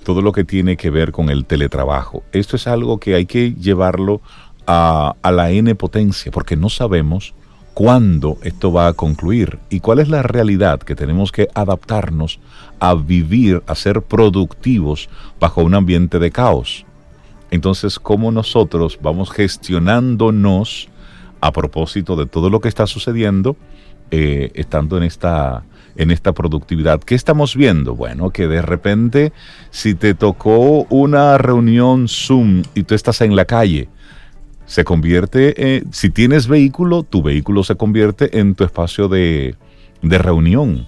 [0.04, 3.54] todo lo que tiene que ver con el teletrabajo, esto es algo que hay que
[3.54, 4.22] llevarlo
[4.68, 7.34] a, la N potencia, porque no sabemos
[7.74, 12.40] cuándo esto va a concluir y cuál es la realidad que tenemos que adaptarnos
[12.80, 16.85] a vivir, a ser productivos bajo un ambiente de caos.
[17.56, 20.90] Entonces, ¿cómo nosotros vamos gestionándonos
[21.42, 23.56] a propósito de todo lo que está sucediendo,
[24.12, 25.64] eh, estando en esta
[25.98, 27.00] en esta productividad.
[27.00, 27.96] ¿Qué estamos viendo?
[27.96, 29.32] Bueno, que de repente
[29.70, 33.88] si te tocó una reunión Zoom y tú estás en la calle,
[34.66, 39.56] se convierte, si tienes vehículo, tu vehículo se convierte en tu espacio de,
[40.02, 40.86] reunión.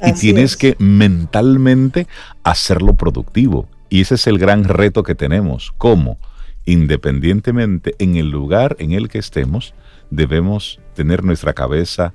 [0.00, 2.06] y tienes que mentalmente
[2.44, 3.66] hacerlo productivo.
[3.90, 5.74] Y ese es el gran reto que tenemos.
[5.76, 6.18] ¿Cómo?
[6.64, 9.74] Independientemente en el lugar en el que estemos,
[10.10, 12.14] debemos tener nuestra cabeza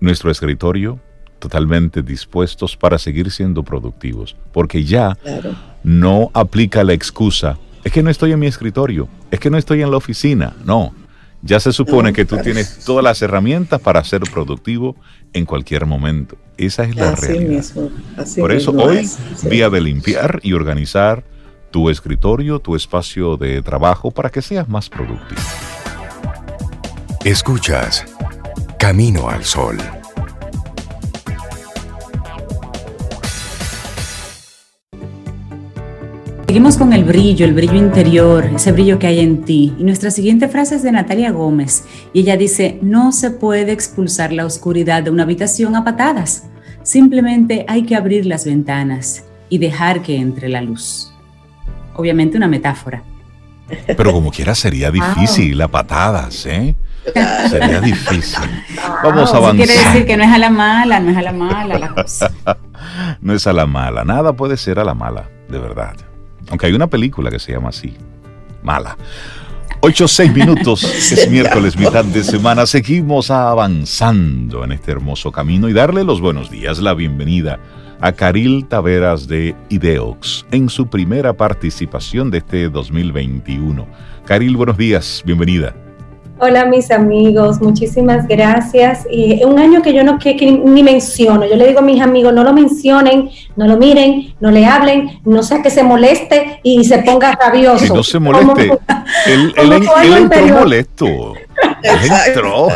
[0.00, 1.00] nuestro escritorio
[1.38, 5.16] totalmente dispuestos para seguir siendo productivos, porque ya
[5.84, 9.82] no aplica la excusa, es que no estoy en mi escritorio, es que no estoy
[9.82, 10.92] en la oficina, no,
[11.42, 14.96] ya se supone que tú tienes todas las herramientas para ser productivo
[15.32, 16.36] en cualquier momento.
[16.56, 17.64] Esa es la realidad.
[18.38, 19.08] Por eso hoy,
[19.44, 21.24] vía de limpiar y organizar
[21.70, 25.40] tu escritorio, tu espacio de trabajo para que seas más productivo.
[27.24, 28.06] Escuchas
[28.78, 29.76] Camino al Sol.
[36.48, 39.74] Seguimos con el brillo, el brillo interior, ese brillo que hay en ti.
[39.78, 41.84] Y nuestra siguiente frase es de Natalia Gómez.
[42.14, 46.44] Y ella dice, no se puede expulsar la oscuridad de una habitación a patadas.
[46.82, 51.12] Simplemente hay que abrir las ventanas y dejar que entre la luz.
[51.94, 53.02] Obviamente una metáfora.
[53.86, 56.74] Pero como quiera sería difícil a patadas, ¿eh?
[57.50, 58.48] Sería difícil.
[59.04, 59.66] Vamos a avanzar.
[59.66, 62.32] quiere decir que no es a la mala, no es a la mala la cosa.
[63.20, 66.07] no es a la mala, nada puede ser a la mala, de verdad.
[66.50, 67.94] Aunque hay una película que se llama así,
[68.62, 68.96] Mala.
[69.80, 70.82] 8 6 minutos,
[71.12, 72.66] es miércoles, mitad de semana.
[72.66, 77.60] Seguimos avanzando en este hermoso camino y darle los buenos días, la bienvenida
[78.00, 83.86] a Caril Taveras de Ideox en su primera participación de este 2021.
[84.24, 85.74] Caril, buenos días, bienvenida.
[86.40, 89.04] Hola mis amigos, muchísimas gracias.
[89.10, 92.32] Y un año que yo no que, ni menciono, yo le digo a mis amigos,
[92.32, 96.84] no lo mencionen, no lo miren, no le hablen, no sea que se moleste y
[96.84, 97.92] se ponga rabioso.
[97.92, 98.70] no se moleste,
[99.26, 101.34] él, entró molesto.
[102.26, 102.68] entró.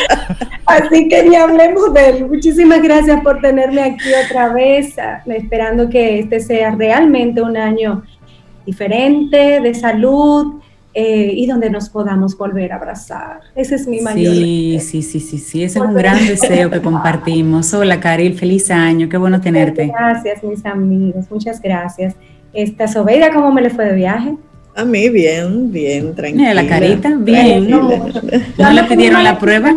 [0.66, 2.26] Así que ni hablemos de él.
[2.28, 4.94] Muchísimas gracias por tenerme aquí otra vez,
[5.26, 8.04] esperando que este sea realmente un año
[8.64, 10.60] diferente, de salud,
[10.92, 13.40] eh, y donde nos podamos volver a abrazar.
[13.54, 16.80] Ese es mi mayor Sí, sí, sí, sí, sí, ese es un gran deseo que
[16.80, 17.72] compartimos.
[17.72, 19.86] Hola, Caril, feliz año, qué bueno tenerte.
[19.86, 22.16] Gracias, mis amigos, muchas gracias.
[22.52, 24.34] Esta Sobeida, ¿cómo me le fue de viaje?
[24.74, 26.54] A mí bien, bien, tranquila.
[26.54, 27.70] la carita, bien.
[27.70, 29.76] ¿No, le pidieron la prueba?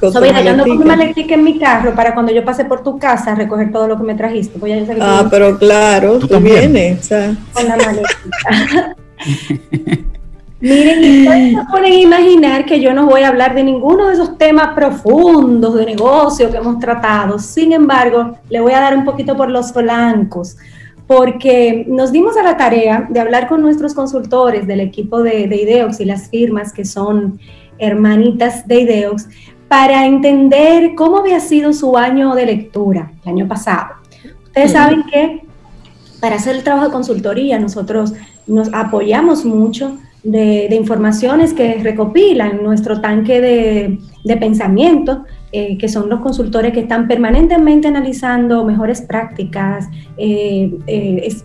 [0.00, 3.32] Sobeida, yo no mi maletica en mi carro para cuando yo pase por tu casa
[3.32, 4.58] a recoger todo lo que me trajiste.
[4.58, 7.08] Pues ah, pero claro, tú, vienes.
[7.08, 8.96] Con la maletica.
[10.64, 14.38] Miren, ustedes se pueden imaginar que yo no voy a hablar de ninguno de esos
[14.38, 17.38] temas profundos de negocio que hemos tratado.
[17.38, 20.56] Sin embargo, le voy a dar un poquito por los flancos,
[21.06, 25.56] porque nos dimos a la tarea de hablar con nuestros consultores del equipo de, de
[25.56, 27.38] Ideox y las firmas que son
[27.76, 29.28] hermanitas de Ideox
[29.68, 33.96] para entender cómo había sido su año de lectura el año pasado.
[34.44, 35.44] Ustedes saben que
[36.20, 38.14] para hacer el trabajo de consultoría nosotros
[38.46, 46.20] nos apoyamos mucho de, informaciones que recopilan nuestro tanque de, pensamiento, eh, que son los
[46.20, 51.36] consultores que están permanentemente analizando mejores prácticas, eh, eh,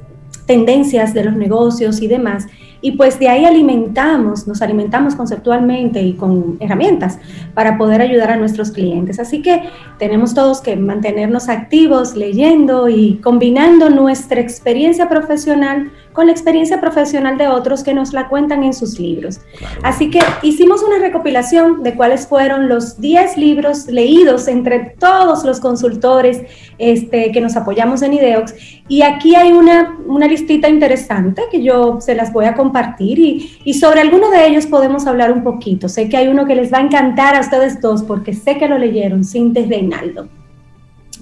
[0.45, 2.47] tendencias de los negocios y demás.
[2.81, 7.19] Y pues de ahí alimentamos, nos alimentamos conceptualmente y con herramientas
[7.53, 9.19] para poder ayudar a nuestros clientes.
[9.19, 9.63] Así que
[9.97, 17.37] tenemos todos que mantenernos activos, leyendo y combinando nuestra experiencia profesional con la experiencia profesional
[17.37, 19.39] de otros que nos la cuentan en sus libros.
[19.83, 25.59] Así que hicimos una recopilación de cuáles fueron los 10 libros leídos entre todos los
[25.59, 26.41] consultores
[26.77, 28.53] este, que nos apoyamos en IDEOX.
[28.87, 33.59] Y aquí hay una, una listita interesante que yo se las voy a compartir y,
[33.63, 35.87] y sobre alguno de ellos podemos hablar un poquito.
[35.89, 38.67] Sé que hay uno que les va a encantar a ustedes dos porque sé que
[38.67, 40.27] lo leyeron, Sintes Reinaldo.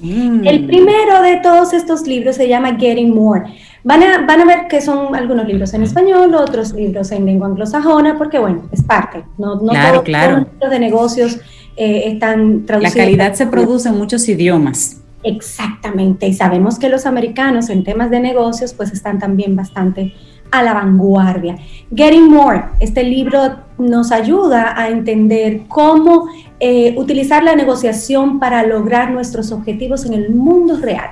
[0.01, 0.47] Mm.
[0.47, 3.43] El primero de todos estos libros se llama Getting More.
[3.87, 7.47] Van a, van a ver que son algunos libros en español, otros libros en lengua
[7.47, 9.23] anglosajona, porque bueno, es parte.
[9.37, 10.37] No, no claro, claro.
[10.39, 11.37] los libros de negocios
[11.77, 12.95] eh, están traducidos.
[12.97, 14.97] La calidad se produce en muchos idiomas.
[15.23, 20.13] Exactamente, y sabemos que los americanos en temas de negocios pues están también bastante
[20.51, 21.55] a la vanguardia.
[21.95, 26.27] Getting More, este libro nos ayuda a entender cómo
[26.59, 31.11] eh, utilizar la negociación para lograr nuestros objetivos en el mundo real.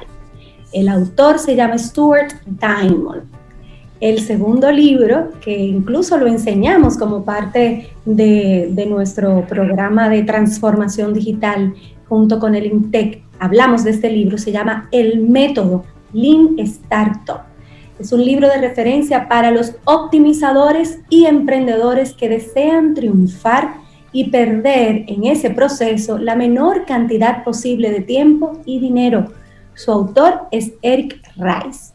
[0.76, 3.24] El autor se llama Stuart Diamond.
[4.02, 11.74] El segundo libro, que incluso lo enseñamos como parte de, nuestro programa de transformación digital
[12.10, 17.44] junto con el INTEC, hablamos de este libro, se llama El método Lean Startup.
[17.98, 23.76] Es un libro de referencia para los optimizadores y emprendedores que desean triunfar
[24.12, 29.30] y perder en ese proceso la menor cantidad posible de tiempo y dinero
[29.76, 31.94] su autor es Eric Rice.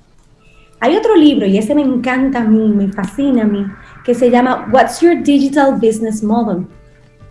[0.81, 3.67] Hay otro libro, y ese me encanta a mí, me fascina a mí,
[4.05, 6.67] que se llama What's Your Digital Business Model?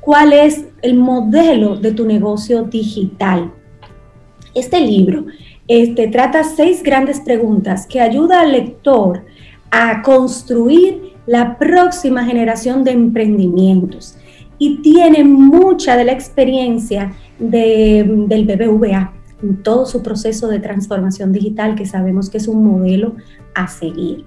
[0.02, 3.52] ¿Cuál es el modelo de tu negocio digital?
[4.54, 5.26] Este libro
[5.68, 9.24] este, trata seis grandes preguntas que ayuda al lector
[9.72, 14.18] a construir la próxima generación de emprendimientos
[14.58, 21.76] y tiene mucha de la experiencia del BBVA en todo su proceso de transformación digital,
[21.76, 23.16] que sabemos que es un modelo
[23.56, 24.26] a seguir.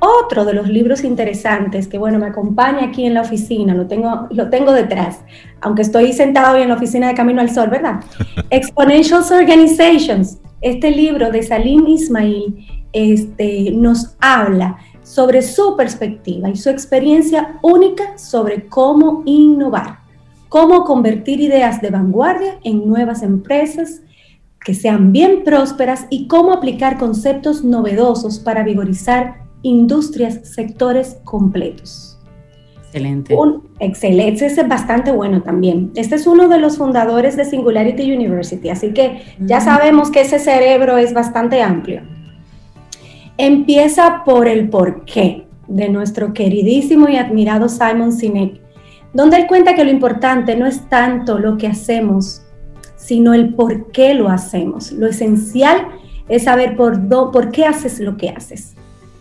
[0.00, 4.26] Otro de los libros interesantes que, bueno, me acompaña aquí en la oficina, lo tengo,
[4.30, 5.20] lo tengo detrás,
[5.60, 8.00] aunque estoy sentado hoy en la oficina de Camino al Sol, ¿verdad?
[8.50, 10.38] Exponential Organizations.
[10.60, 18.18] Este libro de Salim Ismail este, nos habla sobre su perspectiva y su experiencia única
[18.18, 19.98] sobre cómo innovar,
[20.48, 24.00] cómo convertir ideas de vanguardia en nuevas empresas
[24.64, 32.18] que sean bien prósperas y cómo aplicar conceptos novedosos para vigorizar industrias, sectores completos.
[32.94, 33.34] Excelente.
[33.34, 35.90] Un, excelente, ese es bastante bueno también.
[35.96, 40.38] Este es uno de los fundadores de Singularity University, así que ya sabemos que ese
[40.38, 42.02] cerebro es bastante amplio.
[43.36, 48.60] Empieza por el porqué de nuestro queridísimo y admirado Simon Sinek,
[49.12, 52.43] donde él cuenta que lo importante no es tanto lo que hacemos,
[53.04, 54.90] sino el por qué lo hacemos.
[54.92, 55.88] Lo esencial
[56.26, 58.74] es saber por, por qué haces lo que haces.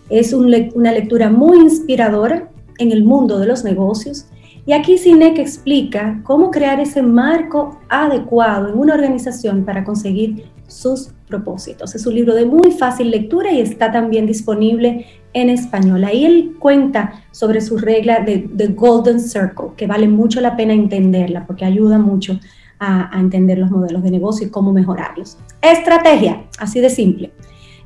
[0.09, 4.27] Es una lectura muy inspiradora en el mundo de los negocios
[4.65, 11.09] y aquí Cinec explica cómo crear ese marco adecuado en una organización para conseguir sus
[11.27, 11.93] propósitos.
[11.93, 16.05] Es un libro de muy fácil lectura y está también disponible en español.
[16.05, 20.73] Ahí él cuenta sobre su regla de, de Golden Circle, que vale mucho la pena
[20.73, 22.39] entenderla porque ayuda mucho
[22.83, 25.37] a, entender los modelos de negocio y cómo mejorarlos.
[25.61, 27.33] Estrategia, así de simple.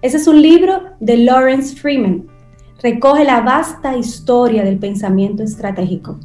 [0.01, 2.27] Ese es un libro de Lawrence Freeman.
[2.81, 6.19] Recoge la vasta historia del pensamiento estratégico.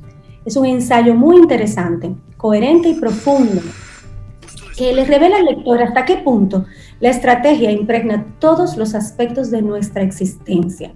[0.44, 3.60] Es un ensayo muy interesante, coherente y profundo,
[4.76, 6.64] que le revela al lector hasta qué punto
[7.00, 10.94] la estrategia impregna todos los aspectos de nuestra existencia.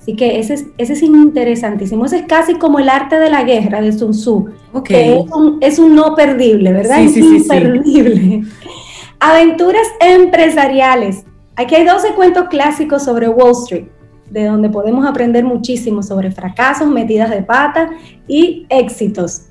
[0.00, 2.06] Así que ese es, ese es interesantísimo.
[2.06, 4.48] Ese es casi como el arte de la guerra de Sun Tzu.
[4.82, 5.22] Que
[5.60, 7.00] es, un, no perdible, ¿verdad?
[7.00, 8.42] Sí, es sí, imperdible.
[9.20, 11.24] Aventuras empresariales.
[11.54, 13.88] Aquí hay 12 cuentos clásicos sobre Wall Street,
[14.30, 17.90] de donde podemos aprender muchísimo sobre fracasos, metidas de pata
[18.26, 19.42] y éxitos.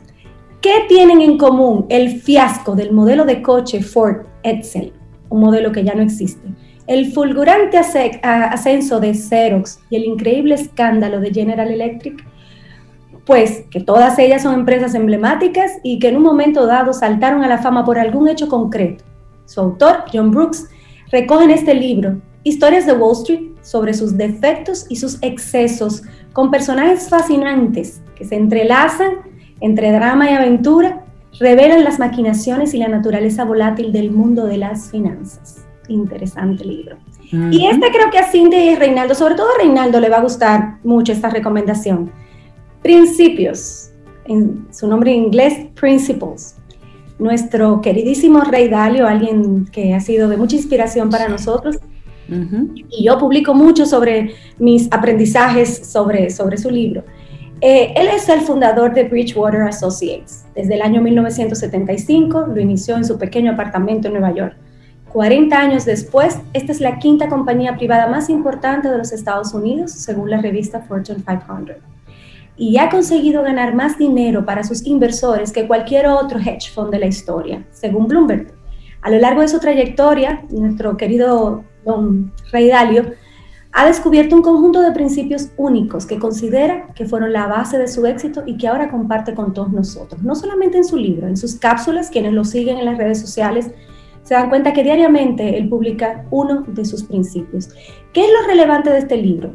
[0.62, 4.94] ¿Qué tienen en común el fiasco del modelo de coche Ford Edsel,
[5.30, 6.50] un modelo que ya no existe?
[6.90, 12.26] El fulgurante ascenso de Xerox y el increíble escándalo de General Electric,
[13.28, 17.48] pues que todas ellas son empresas emblemáticas y que en un momento dado saltaron a
[17.48, 19.04] la fama por algún hecho concreto.
[19.46, 20.68] Su autor, John Brooks,
[21.12, 26.02] recoge en este libro historias de Wall Street sobre sus defectos y sus excesos
[26.34, 29.12] con personajes fascinantes que se entrelazan
[29.62, 31.06] entre drama y aventura,
[31.40, 35.69] revelan las maquinaciones y la naturaleza volátil del mundo de las finanzas.
[35.90, 36.98] Interesante libro.
[37.32, 40.22] Y este creo que a Cindy y Reinaldo, sobre todo a Reinaldo, le va a
[40.22, 42.12] gustar mucho esta recomendación.
[42.82, 43.92] Principios,
[44.26, 46.56] en su nombre en inglés, Principles.
[47.20, 51.78] Nuestro queridísimo Rey Dalio, alguien que ha sido de mucha inspiración para nosotros,
[52.90, 57.04] y yo publico mucho sobre mis aprendizajes sobre, sobre su libro.
[57.62, 60.46] Eh, él es el fundador de Bridgewater Associates.
[60.56, 64.56] Desde el año 1975 lo inició en su pequeño apartamento en Nueva York.
[65.10, 69.92] 40 años después, esta es la quinta compañía privada más importante de los Estados Unidos,
[69.92, 71.78] según la revista Fortune 500.
[72.58, 77.00] Y ha conseguido ganar más dinero para sus inversores que cualquier otro hedge fund de
[77.00, 78.54] la historia, según Bloomberg.
[79.02, 83.14] A lo largo de su trayectoria, nuestro querido don Rey Dalio
[83.72, 88.06] ha descubierto un conjunto de principios únicos que considera que fueron la base de su
[88.06, 90.22] éxito y que ahora comparte con todos nosotros.
[90.22, 93.72] No solamente en su libro, en sus cápsulas, quienes lo siguen en las redes sociales
[94.30, 97.70] se dan cuenta que diariamente él publica uno de sus principios.
[98.14, 99.54] ¿Qué es lo relevante de este libro?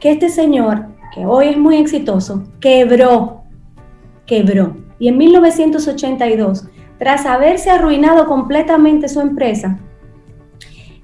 [0.00, 3.42] Que este señor, que hoy es muy exitoso, quebró,
[4.26, 4.76] quebró.
[4.98, 6.66] Y en 1982,
[6.98, 9.78] tras haberse arruinado completamente su empresa,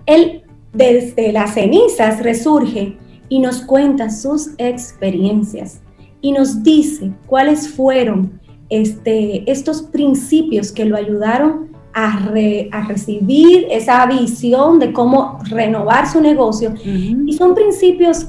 [0.06, 0.42] él
[0.72, 2.96] desde las cenizas resurge
[3.28, 5.80] y nos cuenta sus experiencias
[6.20, 8.40] y nos dice cuáles fueron
[8.70, 16.74] este, estos principios que lo ayudaron a, recibir esa visión de cómo renovar su negocio.
[16.84, 18.28] Y son principios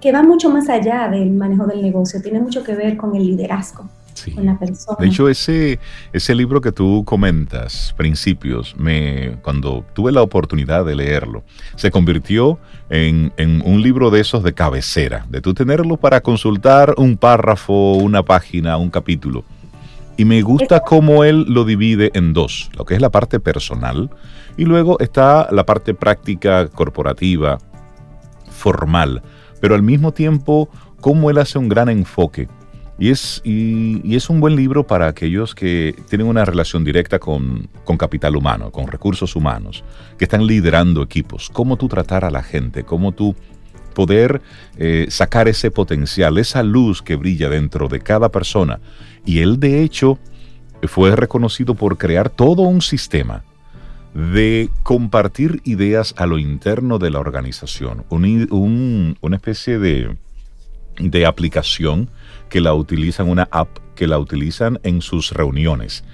[0.00, 3.26] que van mucho más allá del manejo del negocio, tienen mucho que ver con el
[3.26, 3.88] liderazgo.
[4.98, 5.78] De hecho, ese,
[6.12, 11.42] ese libro que tú comentas, Principios, me, cuando tuve la oportunidad de leerlo,
[11.76, 12.58] se convirtió
[12.90, 13.32] en,
[13.64, 18.76] un libro de esos de cabecera, de tú tenerlo para consultar un párrafo, una página,
[18.76, 19.44] un capítulo.
[20.16, 24.10] Y me gusta cómo él lo divide en dos, lo que es la parte personal
[24.56, 27.58] y luego está la parte práctica, corporativa,
[28.50, 29.22] formal,
[29.60, 30.68] pero al mismo tiempo
[31.00, 32.48] cómo él hace un gran enfoque
[32.98, 37.68] y es, y, es un buen libro para aquellos que tienen una relación directa con,
[37.98, 39.82] capital humano, con recursos humanos,
[40.18, 41.50] que están liderando equipos.
[41.52, 43.34] Cómo tú tratar a la gente, cómo tú
[43.94, 44.40] poder
[44.76, 48.78] eh, sacar ese potencial, esa luz que brilla dentro de cada persona.
[49.24, 50.18] Y él, de hecho,
[50.88, 53.44] fue reconocido por crear todo un sistema
[54.14, 60.16] de compartir ideas a lo interno de la organización, una especie de,
[60.98, 62.10] de aplicación
[62.48, 66.04] que la utilizan, una app que la utilizan en sus reuniones,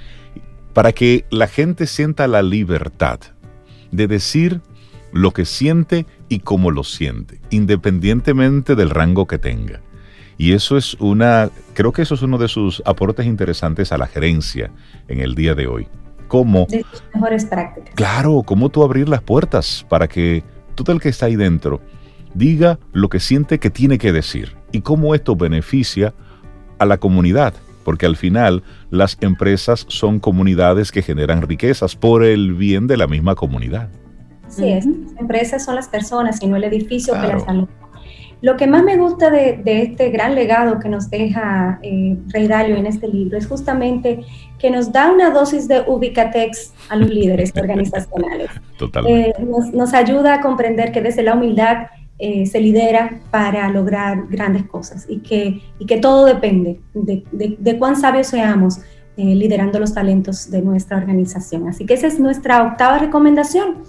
[0.74, 3.18] para que la gente sienta la libertad
[3.90, 4.60] de decir
[5.12, 9.80] lo que siente y cómo lo siente, independientemente del rango que tenga.
[10.38, 14.06] Y eso es una, creo que eso es uno de sus aportes interesantes a la
[14.06, 14.70] gerencia
[15.08, 15.88] en el día de hoy.
[16.28, 17.92] Cómo, de sus mejores prácticas.
[17.96, 20.44] Claro, cómo tú abrir las puertas para que
[20.76, 21.80] todo el que está ahí dentro
[22.34, 26.14] diga lo que siente que tiene que decir y cómo esto beneficia
[26.78, 32.54] a la comunidad, porque al final las empresas son comunidades que generan riquezas por el
[32.54, 33.88] bien de la misma comunidad.
[34.48, 34.86] Sí, es.
[34.86, 37.68] Las empresas son las personas y no el edificio que las salud.
[38.40, 42.76] Lo que más me gusta de, este gran legado que nos deja eh, Rey Dalio
[42.76, 44.20] en este libro es justamente
[44.58, 48.50] que nos da una dosis de ubicatex a los líderes organizacionales.
[48.78, 49.30] Totalmente.
[49.30, 51.88] Eh, nos, nos, ayuda a comprender que desde la humildad
[52.20, 57.78] eh, se lidera para lograr grandes cosas y que, y que todo depende de, de,
[57.78, 58.80] cuán sabios seamos
[59.16, 61.68] eh, liderando los talentos de nuestra organización.
[61.68, 63.84] Así que esa es nuestra octava recomendación.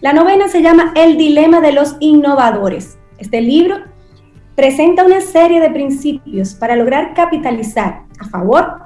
[0.00, 2.98] La novena se llama El dilema de los innovadores.
[3.18, 3.76] Este libro
[4.54, 8.82] presenta una serie de principios para lograr capitalizar a favor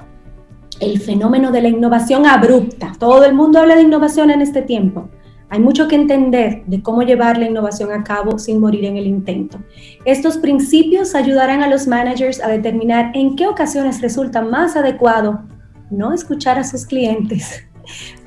[0.79, 2.93] el fenómeno de la innovación abrupta.
[2.99, 5.09] Todo el mundo habla de innovación en este tiempo
[5.53, 9.05] hay mucho que entender de cómo llevar la innovación a cabo sin morir en el
[9.05, 9.59] intento.
[10.03, 15.43] Estos principios ayudarán a los managers a determinar en qué ocasiones resulta más adecuado
[15.91, 17.67] no escuchar a sus clientes,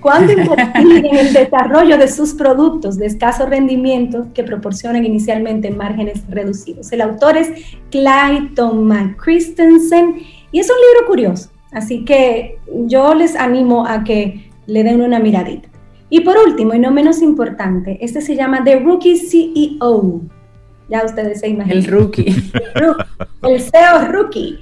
[0.01, 6.23] cuándo invertir en el desarrollo de sus productos de escaso rendimiento que proporcionan inicialmente márgenes
[6.29, 6.93] reducidos.
[6.93, 7.51] El autor es
[7.91, 10.21] Clayton McChristensen
[10.53, 15.19] y es un libro curioso, así que yo les animo a que le den una
[15.19, 15.69] miradita.
[16.09, 20.23] Y por último, y no menos importante, este se llama The Rookie CEO.
[20.89, 21.79] Ya ustedes se imaginan.
[21.79, 22.27] El rookie.
[23.43, 24.59] El, CEO rookie.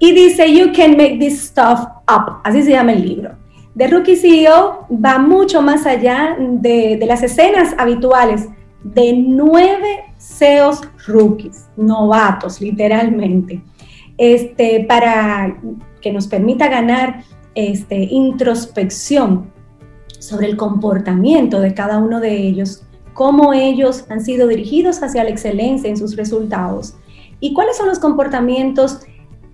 [0.00, 2.40] Y dice, You can make this stuff up.
[2.42, 3.30] Así se llama el libro.
[3.76, 8.48] The Rookie CEO va mucho más allá de, de las escenas habituales
[8.84, 13.62] de nueve CEOs rookies, novatos literalmente,
[14.18, 15.56] este, para
[16.00, 19.50] que nos permita ganar este, introspección
[20.18, 25.30] sobre el comportamiento de cada uno de ellos, cómo ellos han sido dirigidos hacia la
[25.30, 26.94] excelencia en sus resultados
[27.40, 29.00] y cuáles son los comportamientos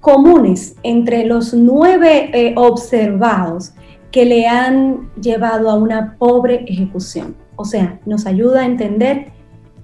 [0.00, 3.72] comunes entre los nueve eh, observados
[4.10, 7.36] que le han llevado a una pobre ejecución.
[7.56, 9.32] O sea, nos ayuda a entender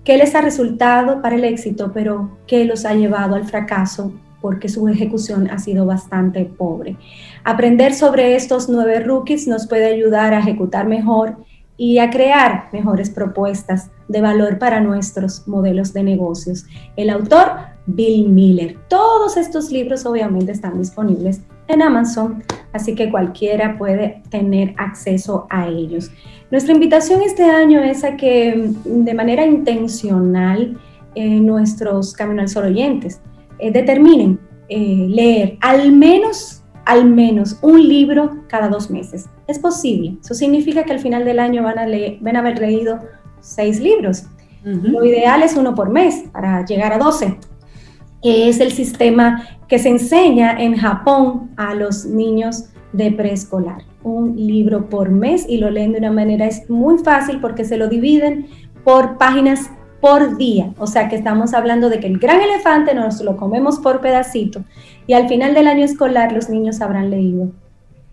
[0.04, 4.68] qué les ha resultado para el éxito, pero qué los ha llevado al fracaso porque
[4.68, 6.98] su ejecución ha sido bastante pobre.
[7.44, 11.38] Aprender sobre estos nueve rookies nos puede ayudar a ejecutar mejor
[11.78, 16.66] y a crear mejores propuestas de valor para nuestros modelos de negocios.
[16.96, 17.52] El autor,
[17.86, 18.76] Bill Miller.
[18.88, 22.42] Todos estos libros obviamente están disponibles en Amazon,
[22.72, 26.10] así que cualquiera puede tener acceso a ellos.
[26.50, 30.78] Nuestra invitación este año es a que de manera intencional
[31.14, 33.20] eh, nuestros Camino al Sol oyentes
[33.58, 39.26] eh, determinen eh, leer al menos, al menos un libro cada dos meses.
[39.46, 40.16] Es posible.
[40.22, 42.98] Eso significa que al final del año van a, leer, van a haber leído
[43.40, 44.26] seis libros.
[44.62, 47.36] Lo ideal es uno por mes para llegar a 12.
[48.24, 53.82] Es el sistema que se enseña en Japón a los niños de preescolar.
[54.02, 57.76] Un libro por mes y lo leen de una manera es muy fácil porque se
[57.76, 58.46] lo dividen
[58.82, 59.70] por páginas
[60.00, 60.72] por día.
[60.78, 64.64] O sea que estamos hablando de que el gran elefante nos lo comemos por pedacito
[65.06, 67.50] y al final del año escolar los niños habrán leído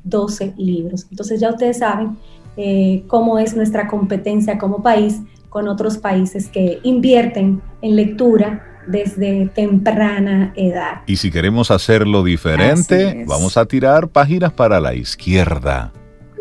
[0.03, 1.07] 12 libros.
[1.09, 2.17] Entonces ya ustedes saben
[2.57, 9.47] eh, cómo es nuestra competencia como país con otros países que invierten en lectura desde
[9.53, 11.01] temprana edad.
[11.07, 15.91] Y si queremos hacerlo diferente, vamos a tirar páginas para la izquierda.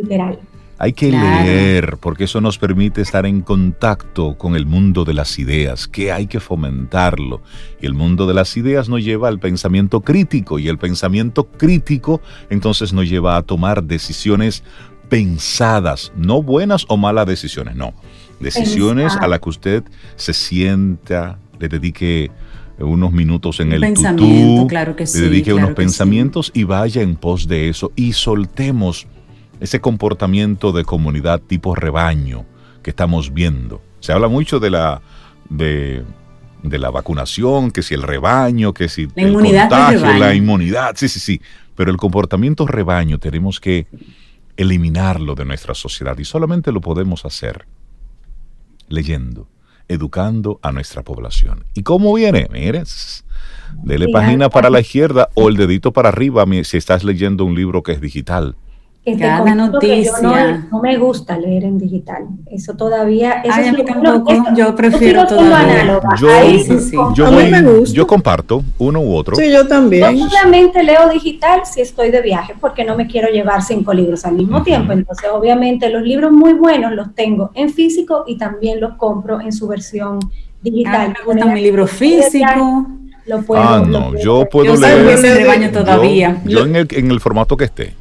[0.00, 0.38] Literal.
[0.82, 5.38] Hay que leer porque eso nos permite estar en contacto con el mundo de las
[5.38, 7.42] ideas, que hay que fomentarlo.
[7.82, 12.22] Y el mundo de las ideas nos lleva al pensamiento crítico y el pensamiento crítico
[12.48, 14.64] entonces nos lleva a tomar decisiones
[15.10, 17.92] pensadas, no buenas o malas decisiones, no.
[18.38, 19.84] Decisiones a las que usted
[20.16, 22.30] se sienta, le dedique
[22.78, 27.46] unos minutos en el tutú, claro que le dedique unos pensamientos y vaya en pos
[27.46, 29.06] de eso y soltemos
[29.60, 32.46] ese comportamiento de comunidad tipo rebaño
[32.82, 33.82] que estamos viendo.
[34.00, 35.02] Se habla mucho de la,
[35.50, 36.02] de,
[36.62, 41.20] la vacunación, que si el rebaño, que si la el contagio, la inmunidad, sí, sí,
[41.20, 41.40] sí.
[41.76, 43.86] Pero el comportamiento rebaño tenemos que
[44.56, 47.66] eliminarlo de nuestra sociedad y solamente lo podemos hacer
[48.88, 49.46] leyendo,
[49.90, 51.64] educando a nuestra población.
[51.74, 52.46] ¿Y cómo viene?
[52.52, 52.84] Mire,
[53.82, 57.82] dele página para la izquierda o el dedito para arriba si estás leyendo un libro
[57.82, 58.54] que es digital.
[59.18, 60.66] Cada noticia.
[60.70, 62.26] no, me gusta leer en digital.
[62.50, 63.42] Eso todavía.
[63.42, 66.00] Eso es yo prefiero todavía.
[67.14, 69.36] Yo, yo, comparto uno u otro.
[69.36, 70.16] Sí, yo también.
[70.16, 74.24] Yo solamente leo digital si estoy de viaje, porque no me quiero llevar cinco libros
[74.26, 74.92] al mismo tiempo.
[74.92, 79.52] Entonces, obviamente, los libros muy buenos los tengo en físico y también los compro en
[79.52, 80.18] su versión
[80.60, 81.14] digital.
[81.14, 82.86] Ah, me gusta mi libro físico.
[83.26, 85.72] Lo puedo, ah, no, yo puedo leer.
[85.72, 86.42] todavía.
[86.44, 87.94] Yo, en, el, en el formato que esté.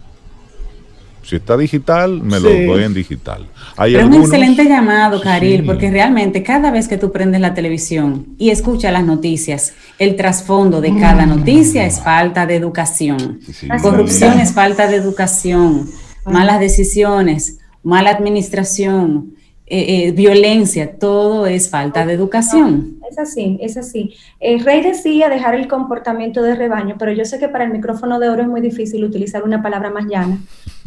[1.30, 3.48] Si está digital, me lo doy en digital.
[3.78, 7.54] Hay Pero es un excelente llamado, Karil, porque realmente cada vez que tú prendes la
[7.54, 11.30] televisión y escuchas las noticias, el trasfondo de cada mm.
[11.30, 13.42] noticia es falta de educación.
[13.80, 15.88] Corrupción es falta de educación.
[16.26, 19.36] Malas decisiones, mala administración,
[19.68, 22.98] eh, eh, violencia, todo es falta de educación.
[23.08, 24.16] Es así, es así.
[24.40, 28.20] El rey decía dejar el comportamiento de rebaño, pero yo sé que para el micrófono
[28.20, 30.40] de oro es muy difícil utilizar una palabra más llana.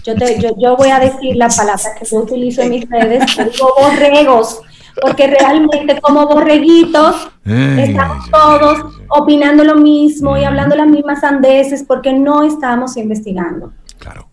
[0.04, 3.22] Yo, te, yo, yo voy a decir la palabra que yo utilizo en mis redes,
[3.36, 4.60] digo borregos,
[5.00, 12.12] porque realmente como borreguitos estamos todos opinando lo mismo y hablando las mismas sandeces porque
[12.12, 13.72] no estamos investigando.
[13.98, 14.28] Claro.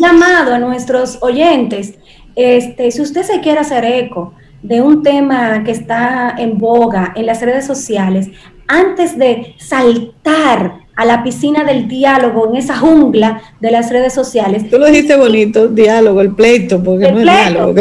[0.00, 1.98] llamado a nuestros oyentes
[2.38, 4.32] este, si usted se quiere hacer eco
[4.62, 8.28] de un tema que está en boga en las redes sociales,
[8.68, 14.68] antes de saltar a la piscina del diálogo en esa jungla de las redes sociales.
[14.68, 17.72] Tú lo dijiste bonito, diálogo, el pleito, porque no es diálogo.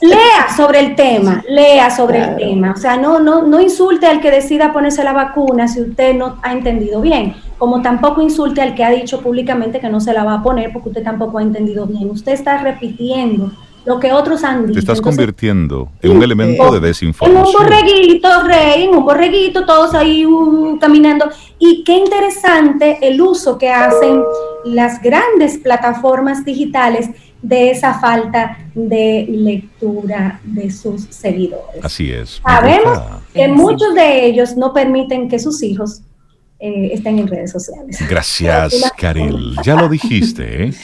[0.00, 2.74] Lea sobre el tema, lea sobre el tema.
[2.76, 6.36] O sea, no, no, no insulte al que decida ponerse la vacuna si usted no
[6.42, 10.22] ha entendido bien, como tampoco insulte al que ha dicho públicamente que no se la
[10.22, 12.08] va a poner porque usted tampoco ha entendido bien.
[12.08, 13.50] Usted está repitiendo
[13.88, 14.74] lo que otros han dicho.
[14.74, 17.42] Te estás convirtiendo en un elemento de desinformación.
[17.42, 21.30] En un borreguito, rey, en un borreguito, todos ahí uh, caminando.
[21.58, 24.22] Y qué interesante el uso que hacen
[24.66, 27.08] las grandes plataformas digitales
[27.40, 31.82] de esa falta de lectura de sus seguidores.
[31.82, 32.42] Así es.
[32.44, 32.98] Sabemos
[33.32, 36.02] que muchos de ellos no permiten que sus hijos
[36.60, 37.98] eh, estén en redes sociales.
[38.08, 39.54] Gracias, Karil.
[39.64, 40.74] Ya lo dijiste, ¿eh?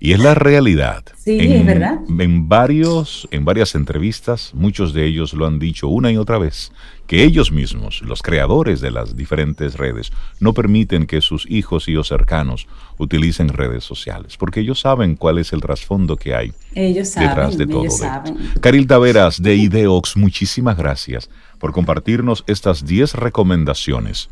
[0.00, 1.04] Y es la realidad.
[1.16, 2.00] Sí, es verdad.
[2.18, 6.72] En, varios, en varias entrevistas, muchos de ellos lo han dicho una y otra vez,
[7.06, 10.10] que ellos mismos, los creadores de las diferentes redes,
[10.40, 12.66] no permiten que sus hijos y o cercanos
[12.98, 17.66] utilicen redes sociales, porque ellos saben cuál es el trasfondo que hay ellos detrás de
[17.66, 17.82] todo.
[17.82, 18.36] Ellos saben.
[18.60, 24.30] Caril Taveras, de Ideox, muchísimas gracias por compartirnos estas 10 recomendaciones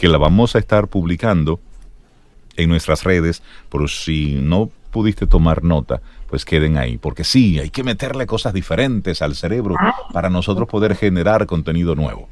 [0.00, 1.60] que la vamos a estar publicando
[2.56, 7.68] en nuestras redes, por si no pudiste tomar nota, pues queden ahí, porque sí, hay
[7.68, 9.74] que meterle cosas diferentes al cerebro
[10.14, 12.30] para nosotros poder generar contenido nuevo.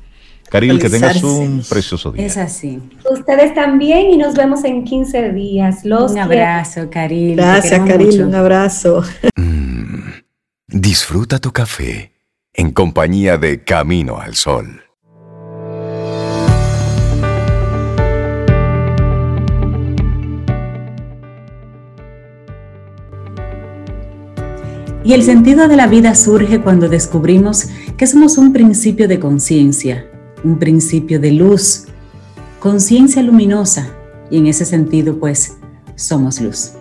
[0.49, 2.25] Karil, que tengas un precioso día.
[2.25, 2.81] Es así.
[3.11, 5.85] Ustedes también y nos vemos en 15 días.
[5.85, 7.37] Los un abrazo, Karil.
[7.37, 9.03] Gracias, Karil, un abrazo.
[9.37, 10.09] Mm,
[10.69, 12.13] disfruta tu café
[12.55, 14.88] en compañía de Camino al Sol.
[25.09, 30.07] Y el sentido de la vida surge cuando descubrimos que somos un principio de conciencia,
[30.45, 31.87] un principio de luz,
[32.61, 33.89] conciencia luminosa,
[34.31, 35.57] y en ese sentido pues
[35.95, 36.73] somos luz.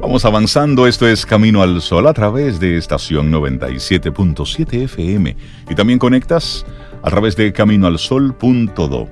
[0.00, 5.36] Vamos avanzando, esto es Camino al Sol a través de estación 97.7 FM
[5.68, 6.64] y también conectas
[7.02, 9.08] a través de caminoalsol.do.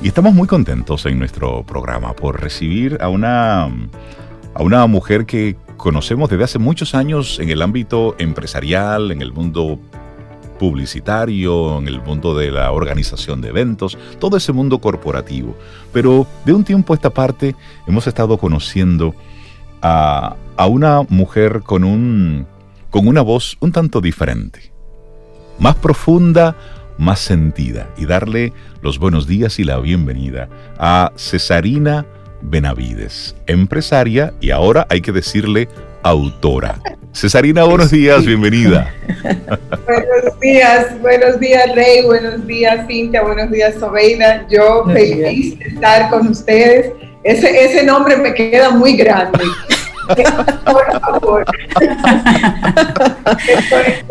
[0.00, 5.62] Y estamos muy contentos en nuestro programa por recibir a una, a una mujer que
[5.76, 9.78] conocemos desde hace muchos años en el ámbito empresarial, en el mundo
[10.58, 15.56] publicitario, en el mundo de la organización de eventos, todo ese mundo corporativo.
[15.92, 17.54] Pero de un tiempo a esta parte
[17.86, 19.14] hemos estado conociendo
[19.82, 20.36] a,
[20.68, 22.46] una mujer con, un,
[22.90, 24.72] con una voz un tanto diferente,
[25.58, 26.56] más profunda,
[26.96, 30.48] más sentida, y darle los buenos días y la bienvenida
[30.78, 32.06] a Cesarina
[32.46, 35.68] Benavides, empresaria y ahora hay que decirle
[36.02, 36.78] autora.
[37.12, 38.92] Cesarina, buenos días, bienvenida.
[39.86, 44.46] buenos días, buenos días Rey, buenos días Cintia, buenos días Sobeida.
[44.48, 46.92] Yo feliz de estar con ustedes.
[47.22, 49.44] Ese, ese nombre me queda muy grande.
[50.64, 51.44] Por favor.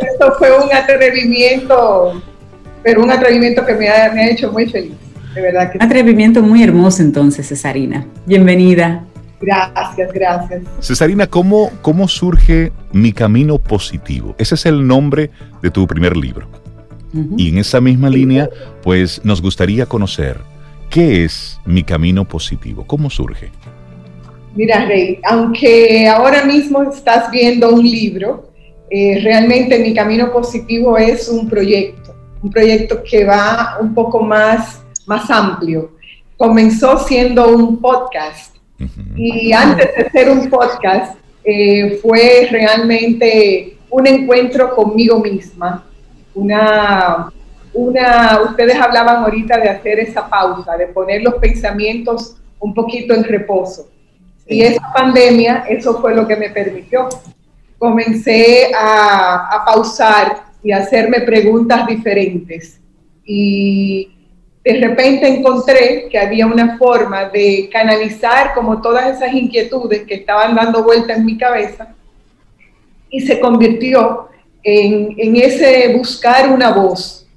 [0.01, 2.21] esto, fue un atrevimiento,
[2.81, 5.02] pero un atrevimiento que me ha, me ha hecho muy feliz.
[5.33, 8.05] De verdad que Atrevimiento muy hermoso entonces, Cesarina.
[8.25, 9.03] Bienvenida.
[9.41, 10.61] Gracias, gracias.
[10.79, 14.35] Cesarina, ¿cómo, ¿cómo surge Mi Camino Positivo?
[14.37, 15.31] Ese es el nombre
[15.61, 16.47] de tu primer libro.
[17.37, 18.49] Y en esa misma línea,
[18.81, 20.37] pues nos gustaría conocer
[20.89, 23.51] qué es Mi Camino Positivo, cómo surge.
[24.55, 28.51] Mira, Rey, aunque ahora mismo estás viendo un libro,
[28.89, 34.82] eh, realmente Mi Camino Positivo es un proyecto, un proyecto que va un poco más
[35.05, 35.91] más amplio.
[36.37, 38.55] Comenzó siendo un podcast
[39.15, 45.85] y antes de ser un podcast eh, fue realmente un encuentro conmigo misma,
[46.33, 47.31] una,
[47.73, 53.23] una, ustedes hablaban ahorita de hacer esa pausa, de poner los pensamientos un poquito en
[53.23, 53.89] reposo.
[54.47, 57.07] Y esa pandemia, eso fue lo que me permitió.
[57.77, 62.79] Comencé a, a pausar y hacerme preguntas diferentes.
[63.25, 64.12] Y
[64.63, 70.55] de repente encontré que había una forma de canalizar como todas esas inquietudes que estaban
[70.55, 71.93] dando vuelta en mi cabeza
[73.09, 74.29] y se convirtió
[74.63, 77.27] en, ese buscar una voz.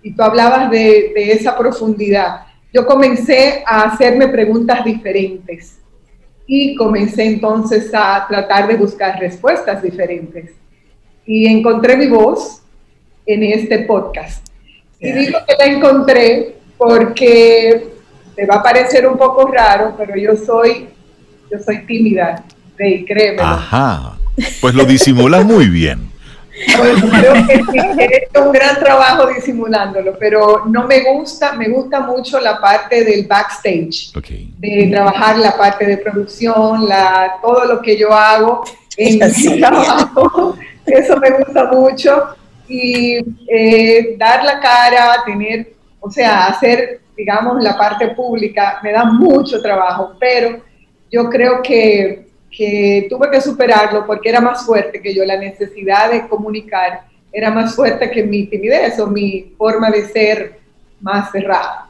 [0.00, 2.46] Y tú hablabas de, de esa profundidad.
[2.72, 5.80] Yo comencé a hacerme preguntas diferentes
[6.46, 10.52] y comencé entonces a tratar de buscar respuestas diferentes.
[11.26, 12.62] Y encontré mi voz
[13.26, 14.46] en este podcast.
[15.00, 17.88] Y digo que la encontré porque
[18.34, 20.88] te va a parecer un poco raro, pero yo soy,
[21.50, 22.44] yo soy tímida,
[22.76, 23.42] Rey, créeme.
[23.42, 24.18] Ajá,
[24.60, 26.10] pues lo disimulas muy bien.
[26.78, 31.68] Pues creo que sí, he hecho un gran trabajo disimulándolo, pero no me gusta, me
[31.68, 34.12] gusta mucho la parte del backstage,
[34.58, 38.64] de trabajar la parte de producción, la, todo lo que yo hago
[38.96, 40.56] en mi trabajo,
[40.86, 42.24] eso me gusta mucho,
[42.68, 43.18] y
[43.48, 45.75] eh, dar la cara, tener
[46.06, 50.62] o sea, hacer, digamos, la parte pública me da mucho trabajo, pero
[51.10, 56.12] yo creo que, que tuve que superarlo porque era más fuerte que yo, la necesidad
[56.12, 60.60] de comunicar era más fuerte que mi timidez o mi forma de ser
[61.00, 61.88] más cerrada.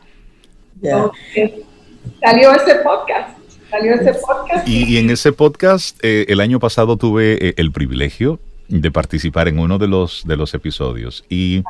[2.21, 3.39] salió ese podcast.
[3.71, 4.67] Salió ese podcast.
[4.67, 9.59] Y, en ese podcast, eh, el año pasado tuve eh, el privilegio de participar en
[9.59, 11.25] uno de los, de los episodios.
[11.29, 11.65] Y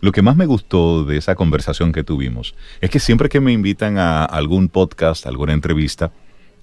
[0.00, 3.52] lo que más me gustó de esa conversación que tuvimos es que siempre que me
[3.52, 6.12] invitan a algún podcast, alguna entrevista,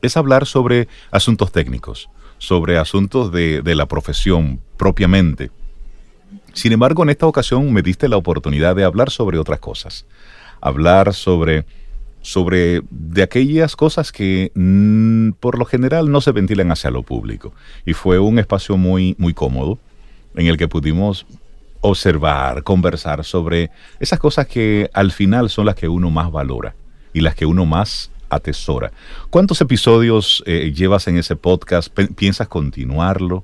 [0.01, 5.51] es hablar sobre asuntos técnicos, sobre asuntos de, de la profesión propiamente.
[6.53, 10.05] Sin embargo, en esta ocasión me diste la oportunidad de hablar sobre otras cosas.
[10.59, 11.65] Hablar sobre,
[12.21, 17.53] sobre de aquellas cosas que mm, por lo general no se ventilan hacia lo público.
[17.85, 19.79] Y fue un espacio muy, muy cómodo
[20.35, 21.25] en el que pudimos
[21.81, 23.69] observar, conversar sobre
[23.99, 26.75] esas cosas que al final son las que uno más valora
[27.13, 28.91] y las que uno más atesora.
[29.29, 31.89] ¿Cuántos episodios eh, llevas en ese podcast?
[32.15, 33.43] ¿Piensas continuarlo?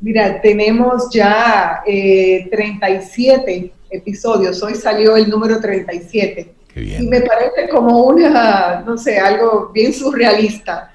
[0.00, 4.62] Mira, tenemos ya 37 eh, episodios.
[4.62, 6.54] Hoy salió el número 37.
[6.76, 10.92] Y me parece como una, no sé, algo bien surrealista.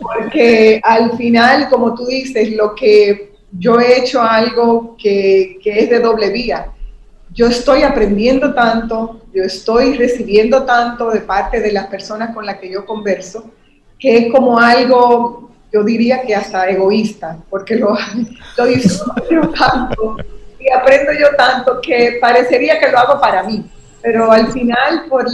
[0.00, 6.00] Porque al final, como tú dices, lo que yo he hecho algo que, es de
[6.00, 6.66] doble vía.
[7.32, 12.58] Yo estoy aprendiendo tanto, yo estoy recibiendo tanto de parte de las personas con las
[12.58, 13.50] que yo converso,
[13.98, 17.96] que es como algo yo diría que hasta egoísta, porque lo,
[18.56, 20.16] lo disfruto tanto
[20.60, 23.64] y aprendo yo tanto que parecería que lo hago para mí,
[24.00, 25.26] pero al final por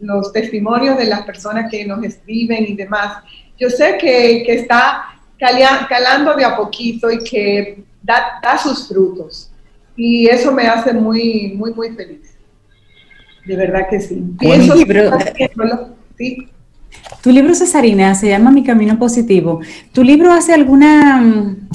[0.00, 3.22] los testimonios de las personas que nos escriben y demás,
[3.58, 9.50] yo sé que está calando de a poquito y que da, da sus frutos.
[9.96, 12.34] Y eso me hace muy, muy, muy feliz.
[13.44, 14.22] De verdad que sí.
[14.38, 14.74] Pienso
[16.18, 16.48] ¿sí?
[17.22, 19.60] Tu libro, Cesarina, se llama Mi Camino Positivo.
[19.92, 21.68] ¿Tu libro hace alguna mm,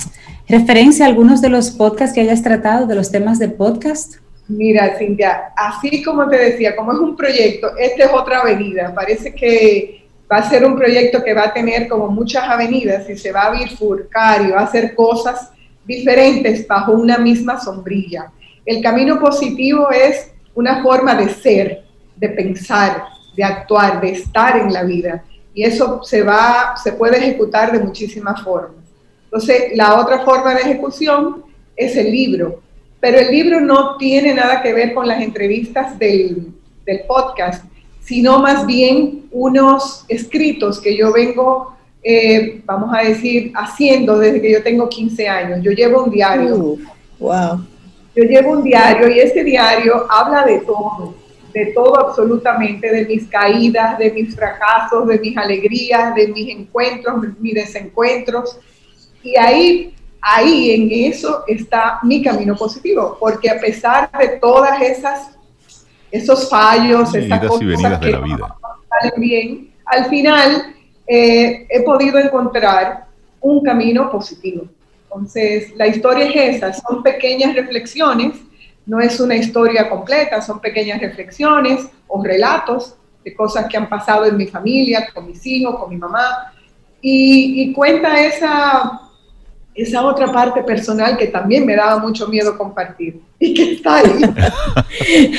[0.48, 4.16] referencia a algunos de los podcasts que hayas tratado, de los temas de podcast?
[4.48, 8.94] Mira, Cintia, así como te decía, como es un proyecto, esta es otra avenida.
[8.94, 10.01] Parece que
[10.32, 13.48] va a ser un proyecto que va a tener como muchas avenidas y se va
[13.48, 15.52] a bifurcar y va a hacer cosas
[15.86, 18.32] diferentes bajo una misma sombrilla.
[18.66, 21.84] El camino positivo es una forma de ser,
[22.16, 23.06] de pensar,
[23.36, 25.24] de actuar, de estar en la vida.
[25.54, 28.86] Y eso se va, se puede ejecutar de muchísimas formas.
[29.26, 31.44] Entonces, la otra forma de ejecución
[31.76, 32.62] es el libro.
[33.02, 36.54] Pero el libro no tiene nada que ver con las entrevistas del,
[36.86, 37.66] del podcast,
[38.12, 44.52] sino más bien unos escritos que yo vengo, eh, vamos a decir, haciendo desde que
[44.52, 45.60] yo tengo 15 años.
[45.64, 46.76] Yo llevo un diario.
[47.20, 47.66] wow.
[48.14, 51.16] Yo llevo un diario y este diario habla de todo
[51.54, 57.16] de todo absolutamente, de mis caídas, de mis fracasos, de mis alegrías, de mis encuentros,
[57.40, 58.58] mis desencuentros.
[59.24, 65.38] Y ahí, ahí en eso está mi camino positivo, porque a pesar de todas esas
[66.12, 68.58] esos fallos, esas cosas que no
[68.90, 70.76] salen bien, al final
[71.08, 73.06] eh, he podido encontrar
[73.40, 74.66] un camino positivo.
[75.04, 78.40] Entonces, la historia es esa, son pequeñas reflexiones
[78.86, 84.26] no es una historia completa, son pequeñas reflexiones o relatos de cosas que han pasado
[84.26, 86.54] en mi familia, con mis hijos, con mi mamá,
[87.00, 89.02] y, y cuenta esa,
[89.74, 94.22] esa otra parte personal que también me daba mucho miedo compartir y que está ahí.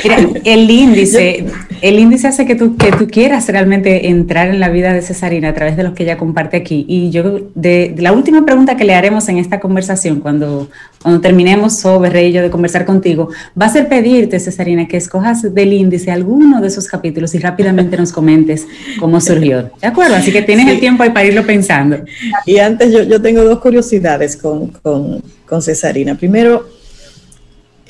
[0.45, 1.47] el índice,
[1.83, 5.49] el índice hace que tú, que tú quieras realmente entrar en la vida de Cesarina
[5.49, 6.87] a través de lo que ella comparte aquí.
[6.89, 10.71] Y yo, de, la última pregunta que le haremos en esta conversación, cuando,
[11.03, 13.31] cuando terminemos sobre Rey yo de conversar contigo,
[13.61, 17.97] va a ser pedirte, Cesarina, que escojas del índice alguno de esos capítulos y rápidamente
[17.97, 18.65] nos comentes
[19.01, 19.71] cómo surgió.
[19.81, 20.15] ¿De acuerdo?
[20.15, 21.99] Así que tienes el tiempo ahí para irlo pensando.
[22.47, 26.15] Y antes yo, yo tengo dos curiosidades con, con, con Cesarina.
[26.15, 26.65] Primero,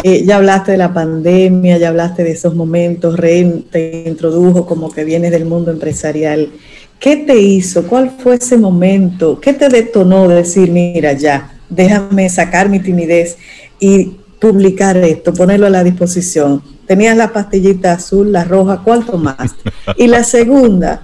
[0.03, 4.91] eh, ya hablaste de la pandemia, ya hablaste de esos momentos, Rey te introdujo como
[4.91, 6.51] que vienes del mundo empresarial.
[6.99, 7.87] ¿Qué te hizo?
[7.87, 9.41] ¿Cuál fue ese momento?
[9.41, 13.37] ¿Qué te detonó decir, mira, ya, déjame sacar mi timidez
[13.79, 16.63] y publicar esto, ponerlo a la disposición?
[16.87, 19.71] Tenías la pastillita azul, la roja, ¿cuál tomaste?
[19.97, 21.03] Y la segunda,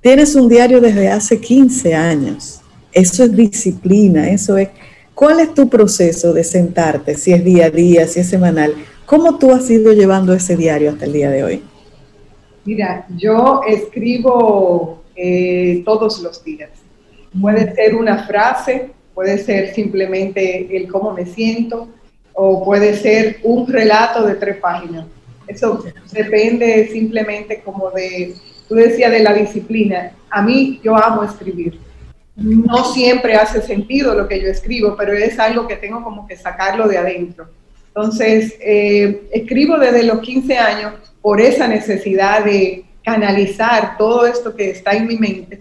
[0.00, 2.60] tienes un diario desde hace 15 años.
[2.92, 4.68] Eso es disciplina, eso es
[5.14, 8.74] ¿Cuál es tu proceso de sentarte, si es día a día, si es semanal?
[9.06, 11.62] ¿Cómo tú has ido llevando ese diario hasta el día de hoy?
[12.64, 16.70] Mira, yo escribo eh, todos los días.
[17.40, 21.88] Puede ser una frase, puede ser simplemente el cómo me siento,
[22.32, 25.06] o puede ser un relato de tres páginas.
[25.46, 28.34] Eso depende simplemente como de,
[28.68, 30.12] tú decías de la disciplina.
[30.30, 31.78] A mí yo amo escribir
[32.40, 36.36] no siempre hace sentido lo que yo escribo, pero es algo que tengo como que
[36.36, 37.48] sacarlo de adentro.
[37.88, 44.70] Entonces, eh, escribo desde los 15 años por esa necesidad de canalizar todo esto que
[44.70, 45.60] está en mi mente,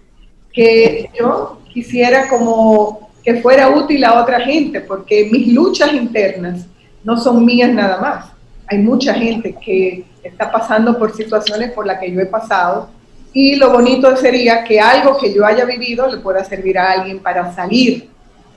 [0.54, 6.66] que yo quisiera como que fuera útil a otra gente, porque mis luchas internas
[7.04, 8.32] no son mías nada más.
[8.68, 12.90] Hay mucha gente que está pasando por situaciones por las que yo he pasado
[13.34, 17.20] y lo bonito sería que algo que yo haya vivido le pueda servir a alguien
[17.20, 18.10] para salir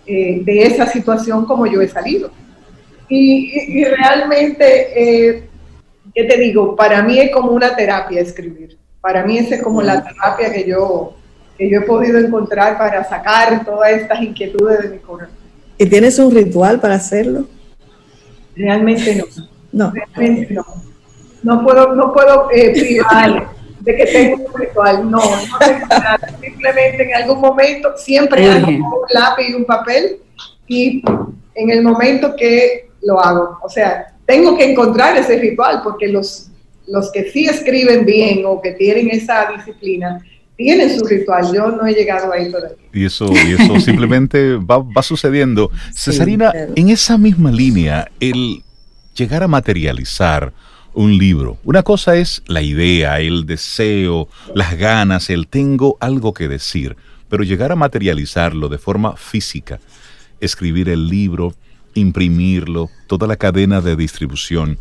[0.06, 2.30] eh, de esa situación como yo he salido.
[3.08, 4.64] Y, realmente,
[4.96, 5.48] eh,
[6.14, 6.74] ¿qué te digo?
[6.74, 8.78] Para mí es como una terapia escribir.
[9.02, 11.14] Para mí esa es como la terapia que yo,
[11.58, 15.36] que yo he podido encontrar para sacar todas estas inquietudes de mi corazón.
[15.76, 17.46] ¿Y tienes un ritual para hacerlo?
[18.56, 19.24] Realmente no.
[19.72, 19.92] No.
[19.92, 20.64] Realmente no.
[21.42, 23.48] No puedo, no puedo eh, privar
[23.82, 25.10] de que tengo un ritual.
[25.10, 26.18] No, no tengo nada.
[26.40, 30.18] Simplemente en algún momento siempre hay un lápiz y un papel
[30.66, 31.02] y
[31.54, 33.58] en el momento que lo hago.
[33.62, 36.50] O sea, tengo que encontrar ese ritual porque los,
[36.86, 40.24] los que sí escriben bien o que tienen esa disciplina
[40.56, 41.52] tienen su ritual.
[41.52, 42.76] Yo no he llegado ahí todavía.
[42.92, 45.70] Y eso, y eso simplemente va, va sucediendo.
[45.92, 48.62] Cesarina, en esa misma línea, el
[49.14, 50.52] llegar a materializar
[50.94, 51.56] un libro.
[51.64, 56.96] Una cosa es la idea, el deseo, las ganas, el tengo algo que decir,
[57.28, 59.80] pero llegar a materializarlo de forma física,
[60.40, 61.54] escribir el libro,
[61.94, 64.78] imprimirlo, toda la cadena de distribución.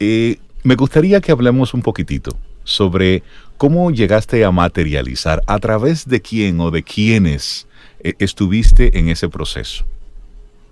[0.00, 3.22] Eh, me gustaría que hablemos un poquitito sobre
[3.56, 7.66] cómo llegaste a materializar, a través de quién o de quiénes
[8.00, 9.84] eh, estuviste en ese proceso.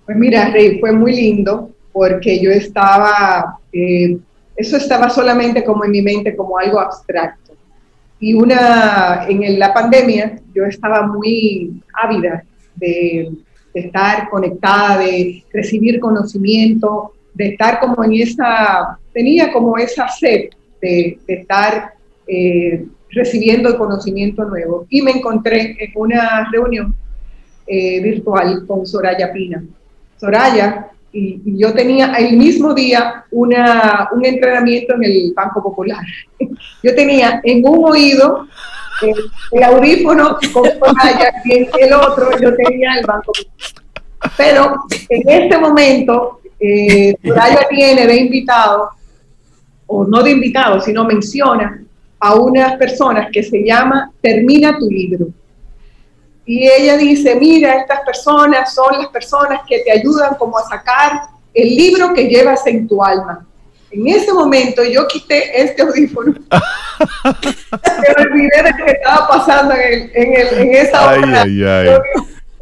[0.04, 4.18] Pues mira, Rey, fue muy lindo porque yo estaba eh,
[4.56, 7.54] eso estaba solamente como en mi mente, como algo abstracto.
[8.18, 12.42] Y una, en la pandemia yo estaba muy ávida
[12.74, 13.30] de,
[13.74, 20.48] estar conectada, de recibir conocimiento, de estar como en esa, tenía como esa sed
[20.80, 21.92] de, estar
[22.26, 24.86] eh, recibiendo conocimiento nuevo.
[24.88, 26.94] Y me encontré en una reunión
[27.66, 29.62] eh, virtual con Soraya Pina.
[30.18, 36.04] Soraya y, yo tenía el mismo día una, un entrenamiento en el Banco Popular.
[36.82, 38.46] Yo tenía en un oído
[39.52, 40.70] el, audífono con
[41.44, 44.32] y en el otro yo tenía el Banco Popular.
[44.36, 44.76] Pero
[45.08, 47.14] en este momento, eh,
[47.70, 48.90] tiene de invitado,
[49.86, 51.82] o no de invitado, sino menciona
[52.20, 55.28] a unas personas que se llama Termina tu libro
[56.46, 61.22] y ella dice, mira, estas personas son las personas que te ayudan como a sacar
[61.52, 63.44] el libro que llevas en tu alma.
[63.90, 66.34] En ese momento yo quité este audífono.
[67.82, 71.44] Me olvidé de lo que estaba pasando en, en, esa hora.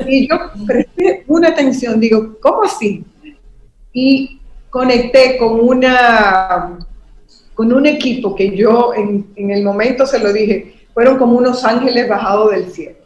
[0.06, 3.04] Y yo presté una atención, digo, ¿cómo así?
[3.92, 6.78] Y conecté con una
[7.52, 11.64] con un equipo que yo en, en el momento se lo dije, fueron como unos
[11.64, 13.03] ángeles bajados del cielo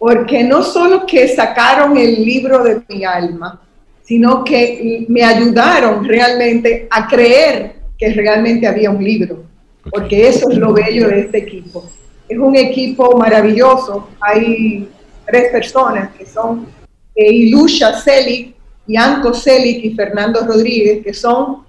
[0.00, 3.60] porque no solo que sacaron el libro de mi alma,
[4.02, 9.44] sino que me ayudaron realmente a creer que realmente había un libro,
[9.90, 11.84] porque eso es lo bello de este equipo.
[12.26, 14.88] Es un equipo maravilloso, hay
[15.26, 16.66] tres personas que son
[17.14, 18.54] eh, Ilusha Selig,
[18.86, 21.66] Yanko Selig y Fernando Rodríguez, que son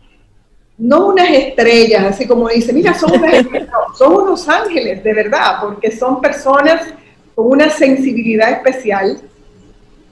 [0.78, 3.12] no unas estrellas, así como dice, mira, son,
[3.98, 6.94] son unos ángeles, de verdad, porque son personas
[7.36, 9.20] con una sensibilidad especial,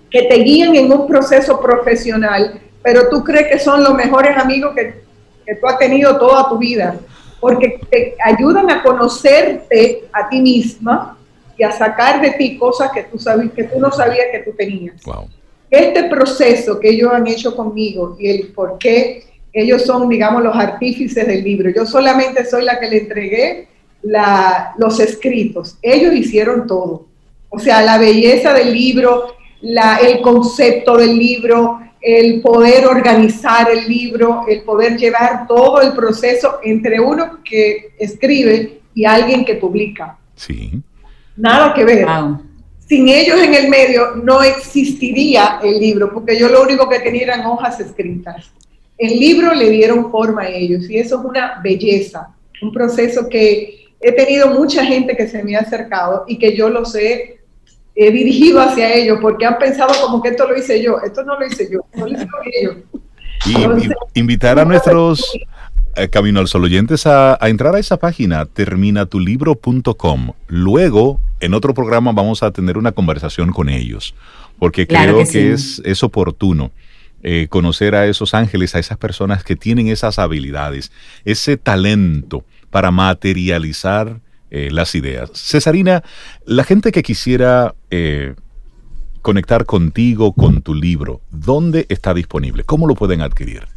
[0.09, 4.73] que te guían en un proceso profesional, pero tú crees que son los mejores amigos
[4.75, 5.01] que,
[5.45, 6.95] que tú has tenido toda tu vida,
[7.39, 11.17] porque te ayudan a conocerte a ti misma
[11.57, 14.51] y a sacar de ti cosas que tú, sabías, que tú no sabías que tú
[14.57, 14.95] tenías.
[15.69, 20.55] Este proceso que ellos han hecho conmigo y el por qué ellos son, digamos, los
[20.55, 21.69] artífices del libro.
[21.69, 23.67] Yo solamente soy la que le entregué
[24.01, 25.77] la, los escritos.
[25.81, 27.07] Ellos hicieron todo.
[27.49, 33.87] O sea, la belleza del libro, la, el concepto del libro, el poder organizar el
[33.87, 40.17] libro, el poder llevar todo el proceso entre uno que escribe y alguien que publica.
[40.35, 40.81] Sí.
[41.35, 42.07] Nada que ver.
[42.87, 47.23] Sin ellos en el medio no existiría el libro, porque yo lo único que tenía
[47.23, 48.51] eran hojas escritas.
[48.97, 53.87] El libro le dieron forma a ellos y eso es una belleza, un proceso que
[54.01, 57.38] he tenido mucha gente que se me ha acercado y que yo lo sé
[57.99, 61.37] he dirigido hacia ellos porque han pensado como que esto lo hice yo, esto no
[61.37, 62.27] lo hice yo, no lo hice
[62.61, 62.77] ellos.
[63.45, 65.29] Y invitar a nuestros
[65.97, 70.31] eh, Camino al Sol oyentes a, entrar a esa página, terminatulibro.com.
[70.47, 74.15] Luego en otro programa vamos a tener una conversación con ellos,
[74.59, 76.71] porque creo que, es, es oportuno.
[77.21, 80.89] Eh, conocer a esos ángeles, a esas personas que tienen esas habilidades,
[81.25, 84.21] ese talento para materializar
[84.51, 85.31] eh, las ideas.
[85.33, 86.03] Cesarina,
[86.45, 88.35] la gente que quisiera eh,
[89.21, 92.63] conectar contigo, con tu libro, ¿dónde está disponible?
[92.63, 93.67] ¿Cómo lo pueden adquirir?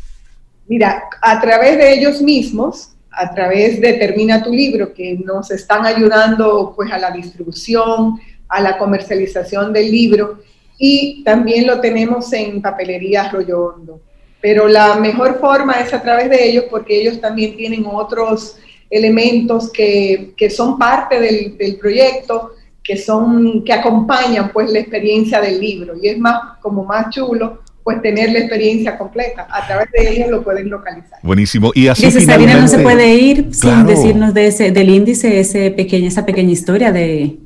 [0.68, 5.84] Mira, a través de ellos mismos, a través de Termina tu libro, que nos están
[5.84, 8.18] ayudando pues a la distribución,
[8.48, 10.38] a la comercialización del libro,
[10.78, 14.00] y también lo tenemos en papelería Arroyo Hondo.
[14.40, 18.56] Pero la mejor forma es a través de ellos porque ellos también tienen otros
[18.92, 22.52] elementos que, que son parte del, del, proyecto,
[22.84, 25.94] que, son, que acompañan pues la experiencia del libro.
[26.00, 29.48] Y es más, como más chulo pues tener la experiencia completa.
[29.50, 31.18] A través de ellos lo pueden localizar.
[31.22, 31.72] Buenísimo.
[31.74, 35.70] Y así Dice, Sabina no se puede ir sin decirnos de ese, del índice, ese
[35.72, 37.38] pequeña, esa pequeña historia de,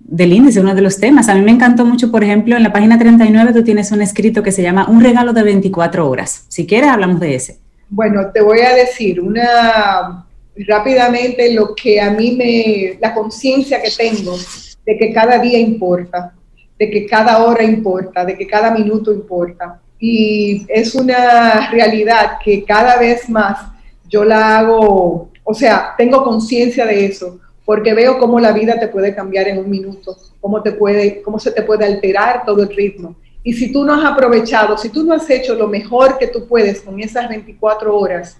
[0.00, 1.28] del índice, uno de los temas.
[1.28, 4.42] A mí me encantó mucho, por ejemplo, en la página 39 tú tienes un escrito
[4.42, 6.46] que se llama Un regalo de 24 horas.
[6.48, 7.60] Si quieres, hablamos de ese.
[7.88, 10.25] Bueno, te voy a decir una
[10.66, 14.36] rápidamente lo que a mí me, la conciencia que tengo
[14.84, 16.32] de que cada día importa
[16.78, 19.80] de que cada hora importa, de que cada minuto importa.
[19.98, 23.58] Y es una realidad que cada vez más
[24.08, 28.88] yo la hago, o sea, tengo conciencia de eso, porque veo cómo la vida te
[28.88, 32.76] puede cambiar en un minuto, cómo, te puede, cómo se te puede alterar todo el
[32.76, 33.16] ritmo.
[33.42, 36.46] Y si tú no has aprovechado, si tú no has hecho lo mejor que tú
[36.46, 38.38] puedes con esas 24 horas,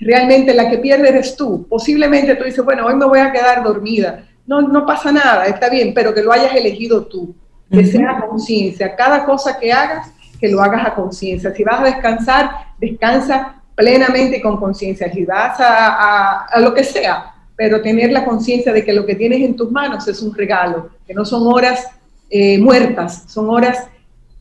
[0.00, 1.66] realmente la que pierde eres tú.
[1.68, 4.24] Posiblemente tú dices, bueno, hoy me voy a quedar dormida.
[4.46, 7.34] No, no pasa nada, está bien, pero que lo hayas elegido tú
[7.70, 8.96] que sea conciencia.
[8.96, 11.54] Cada cosa que hagas, que lo hagas a conciencia.
[11.54, 15.12] Si vas a descansar, descansa plenamente con conciencia.
[15.12, 19.14] Si vas a, a, lo que sea, pero tener la conciencia de que lo que
[19.14, 21.88] tienes en tus manos es un regalo, que no son horas
[22.30, 23.86] eh, muertas, son horas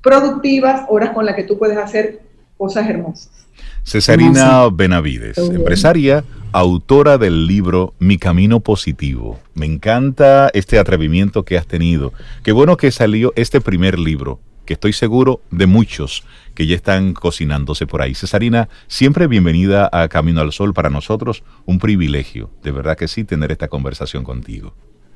[0.01, 2.21] productivas, horas con las que tú puedes hacer
[2.57, 3.46] cosas hermosas.
[3.87, 9.39] Cesarina Benavides, empresaria, autora del libro Mi Camino Positivo.
[9.53, 12.11] Me encanta este atrevimiento que has tenido.
[12.43, 17.13] Qué bueno que salió este primer libro, que estoy seguro de muchos que ya están
[17.13, 18.13] cocinándose por ahí.
[18.13, 21.45] Cesarina, siempre bienvenida a Camino al Sol para nosotros.
[21.65, 24.73] Un privilegio, de verdad que sí, tener esta conversación contigo.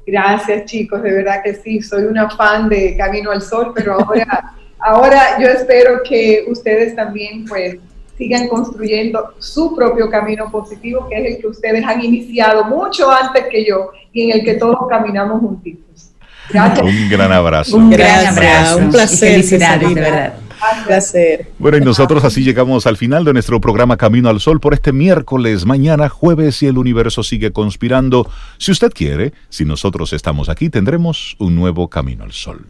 [0.07, 4.55] Gracias chicos, de verdad que sí, soy una fan de Camino al Sol, pero ahora,
[4.79, 7.77] ahora yo espero que ustedes también pues
[8.21, 13.45] sigan construyendo su propio camino positivo, que es el que ustedes han iniciado mucho antes
[13.49, 16.11] que yo y en el que todos caminamos juntitos.
[16.51, 16.85] Gracias.
[16.85, 17.77] Un gran abrazo.
[17.77, 18.77] Un gran abrazo.
[18.77, 19.31] Un placer.
[19.31, 20.33] felicidades, de verdad.
[20.77, 21.47] Un placer.
[21.57, 24.93] Bueno, y nosotros así llegamos al final de nuestro programa Camino al Sol por este
[24.93, 28.29] miércoles, mañana jueves y el universo sigue conspirando.
[28.59, 32.67] Si usted quiere, si nosotros estamos aquí, tendremos un nuevo Camino al Sol.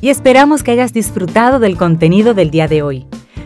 [0.00, 3.06] Y esperamos que hayas disfrutado del contenido del día de hoy.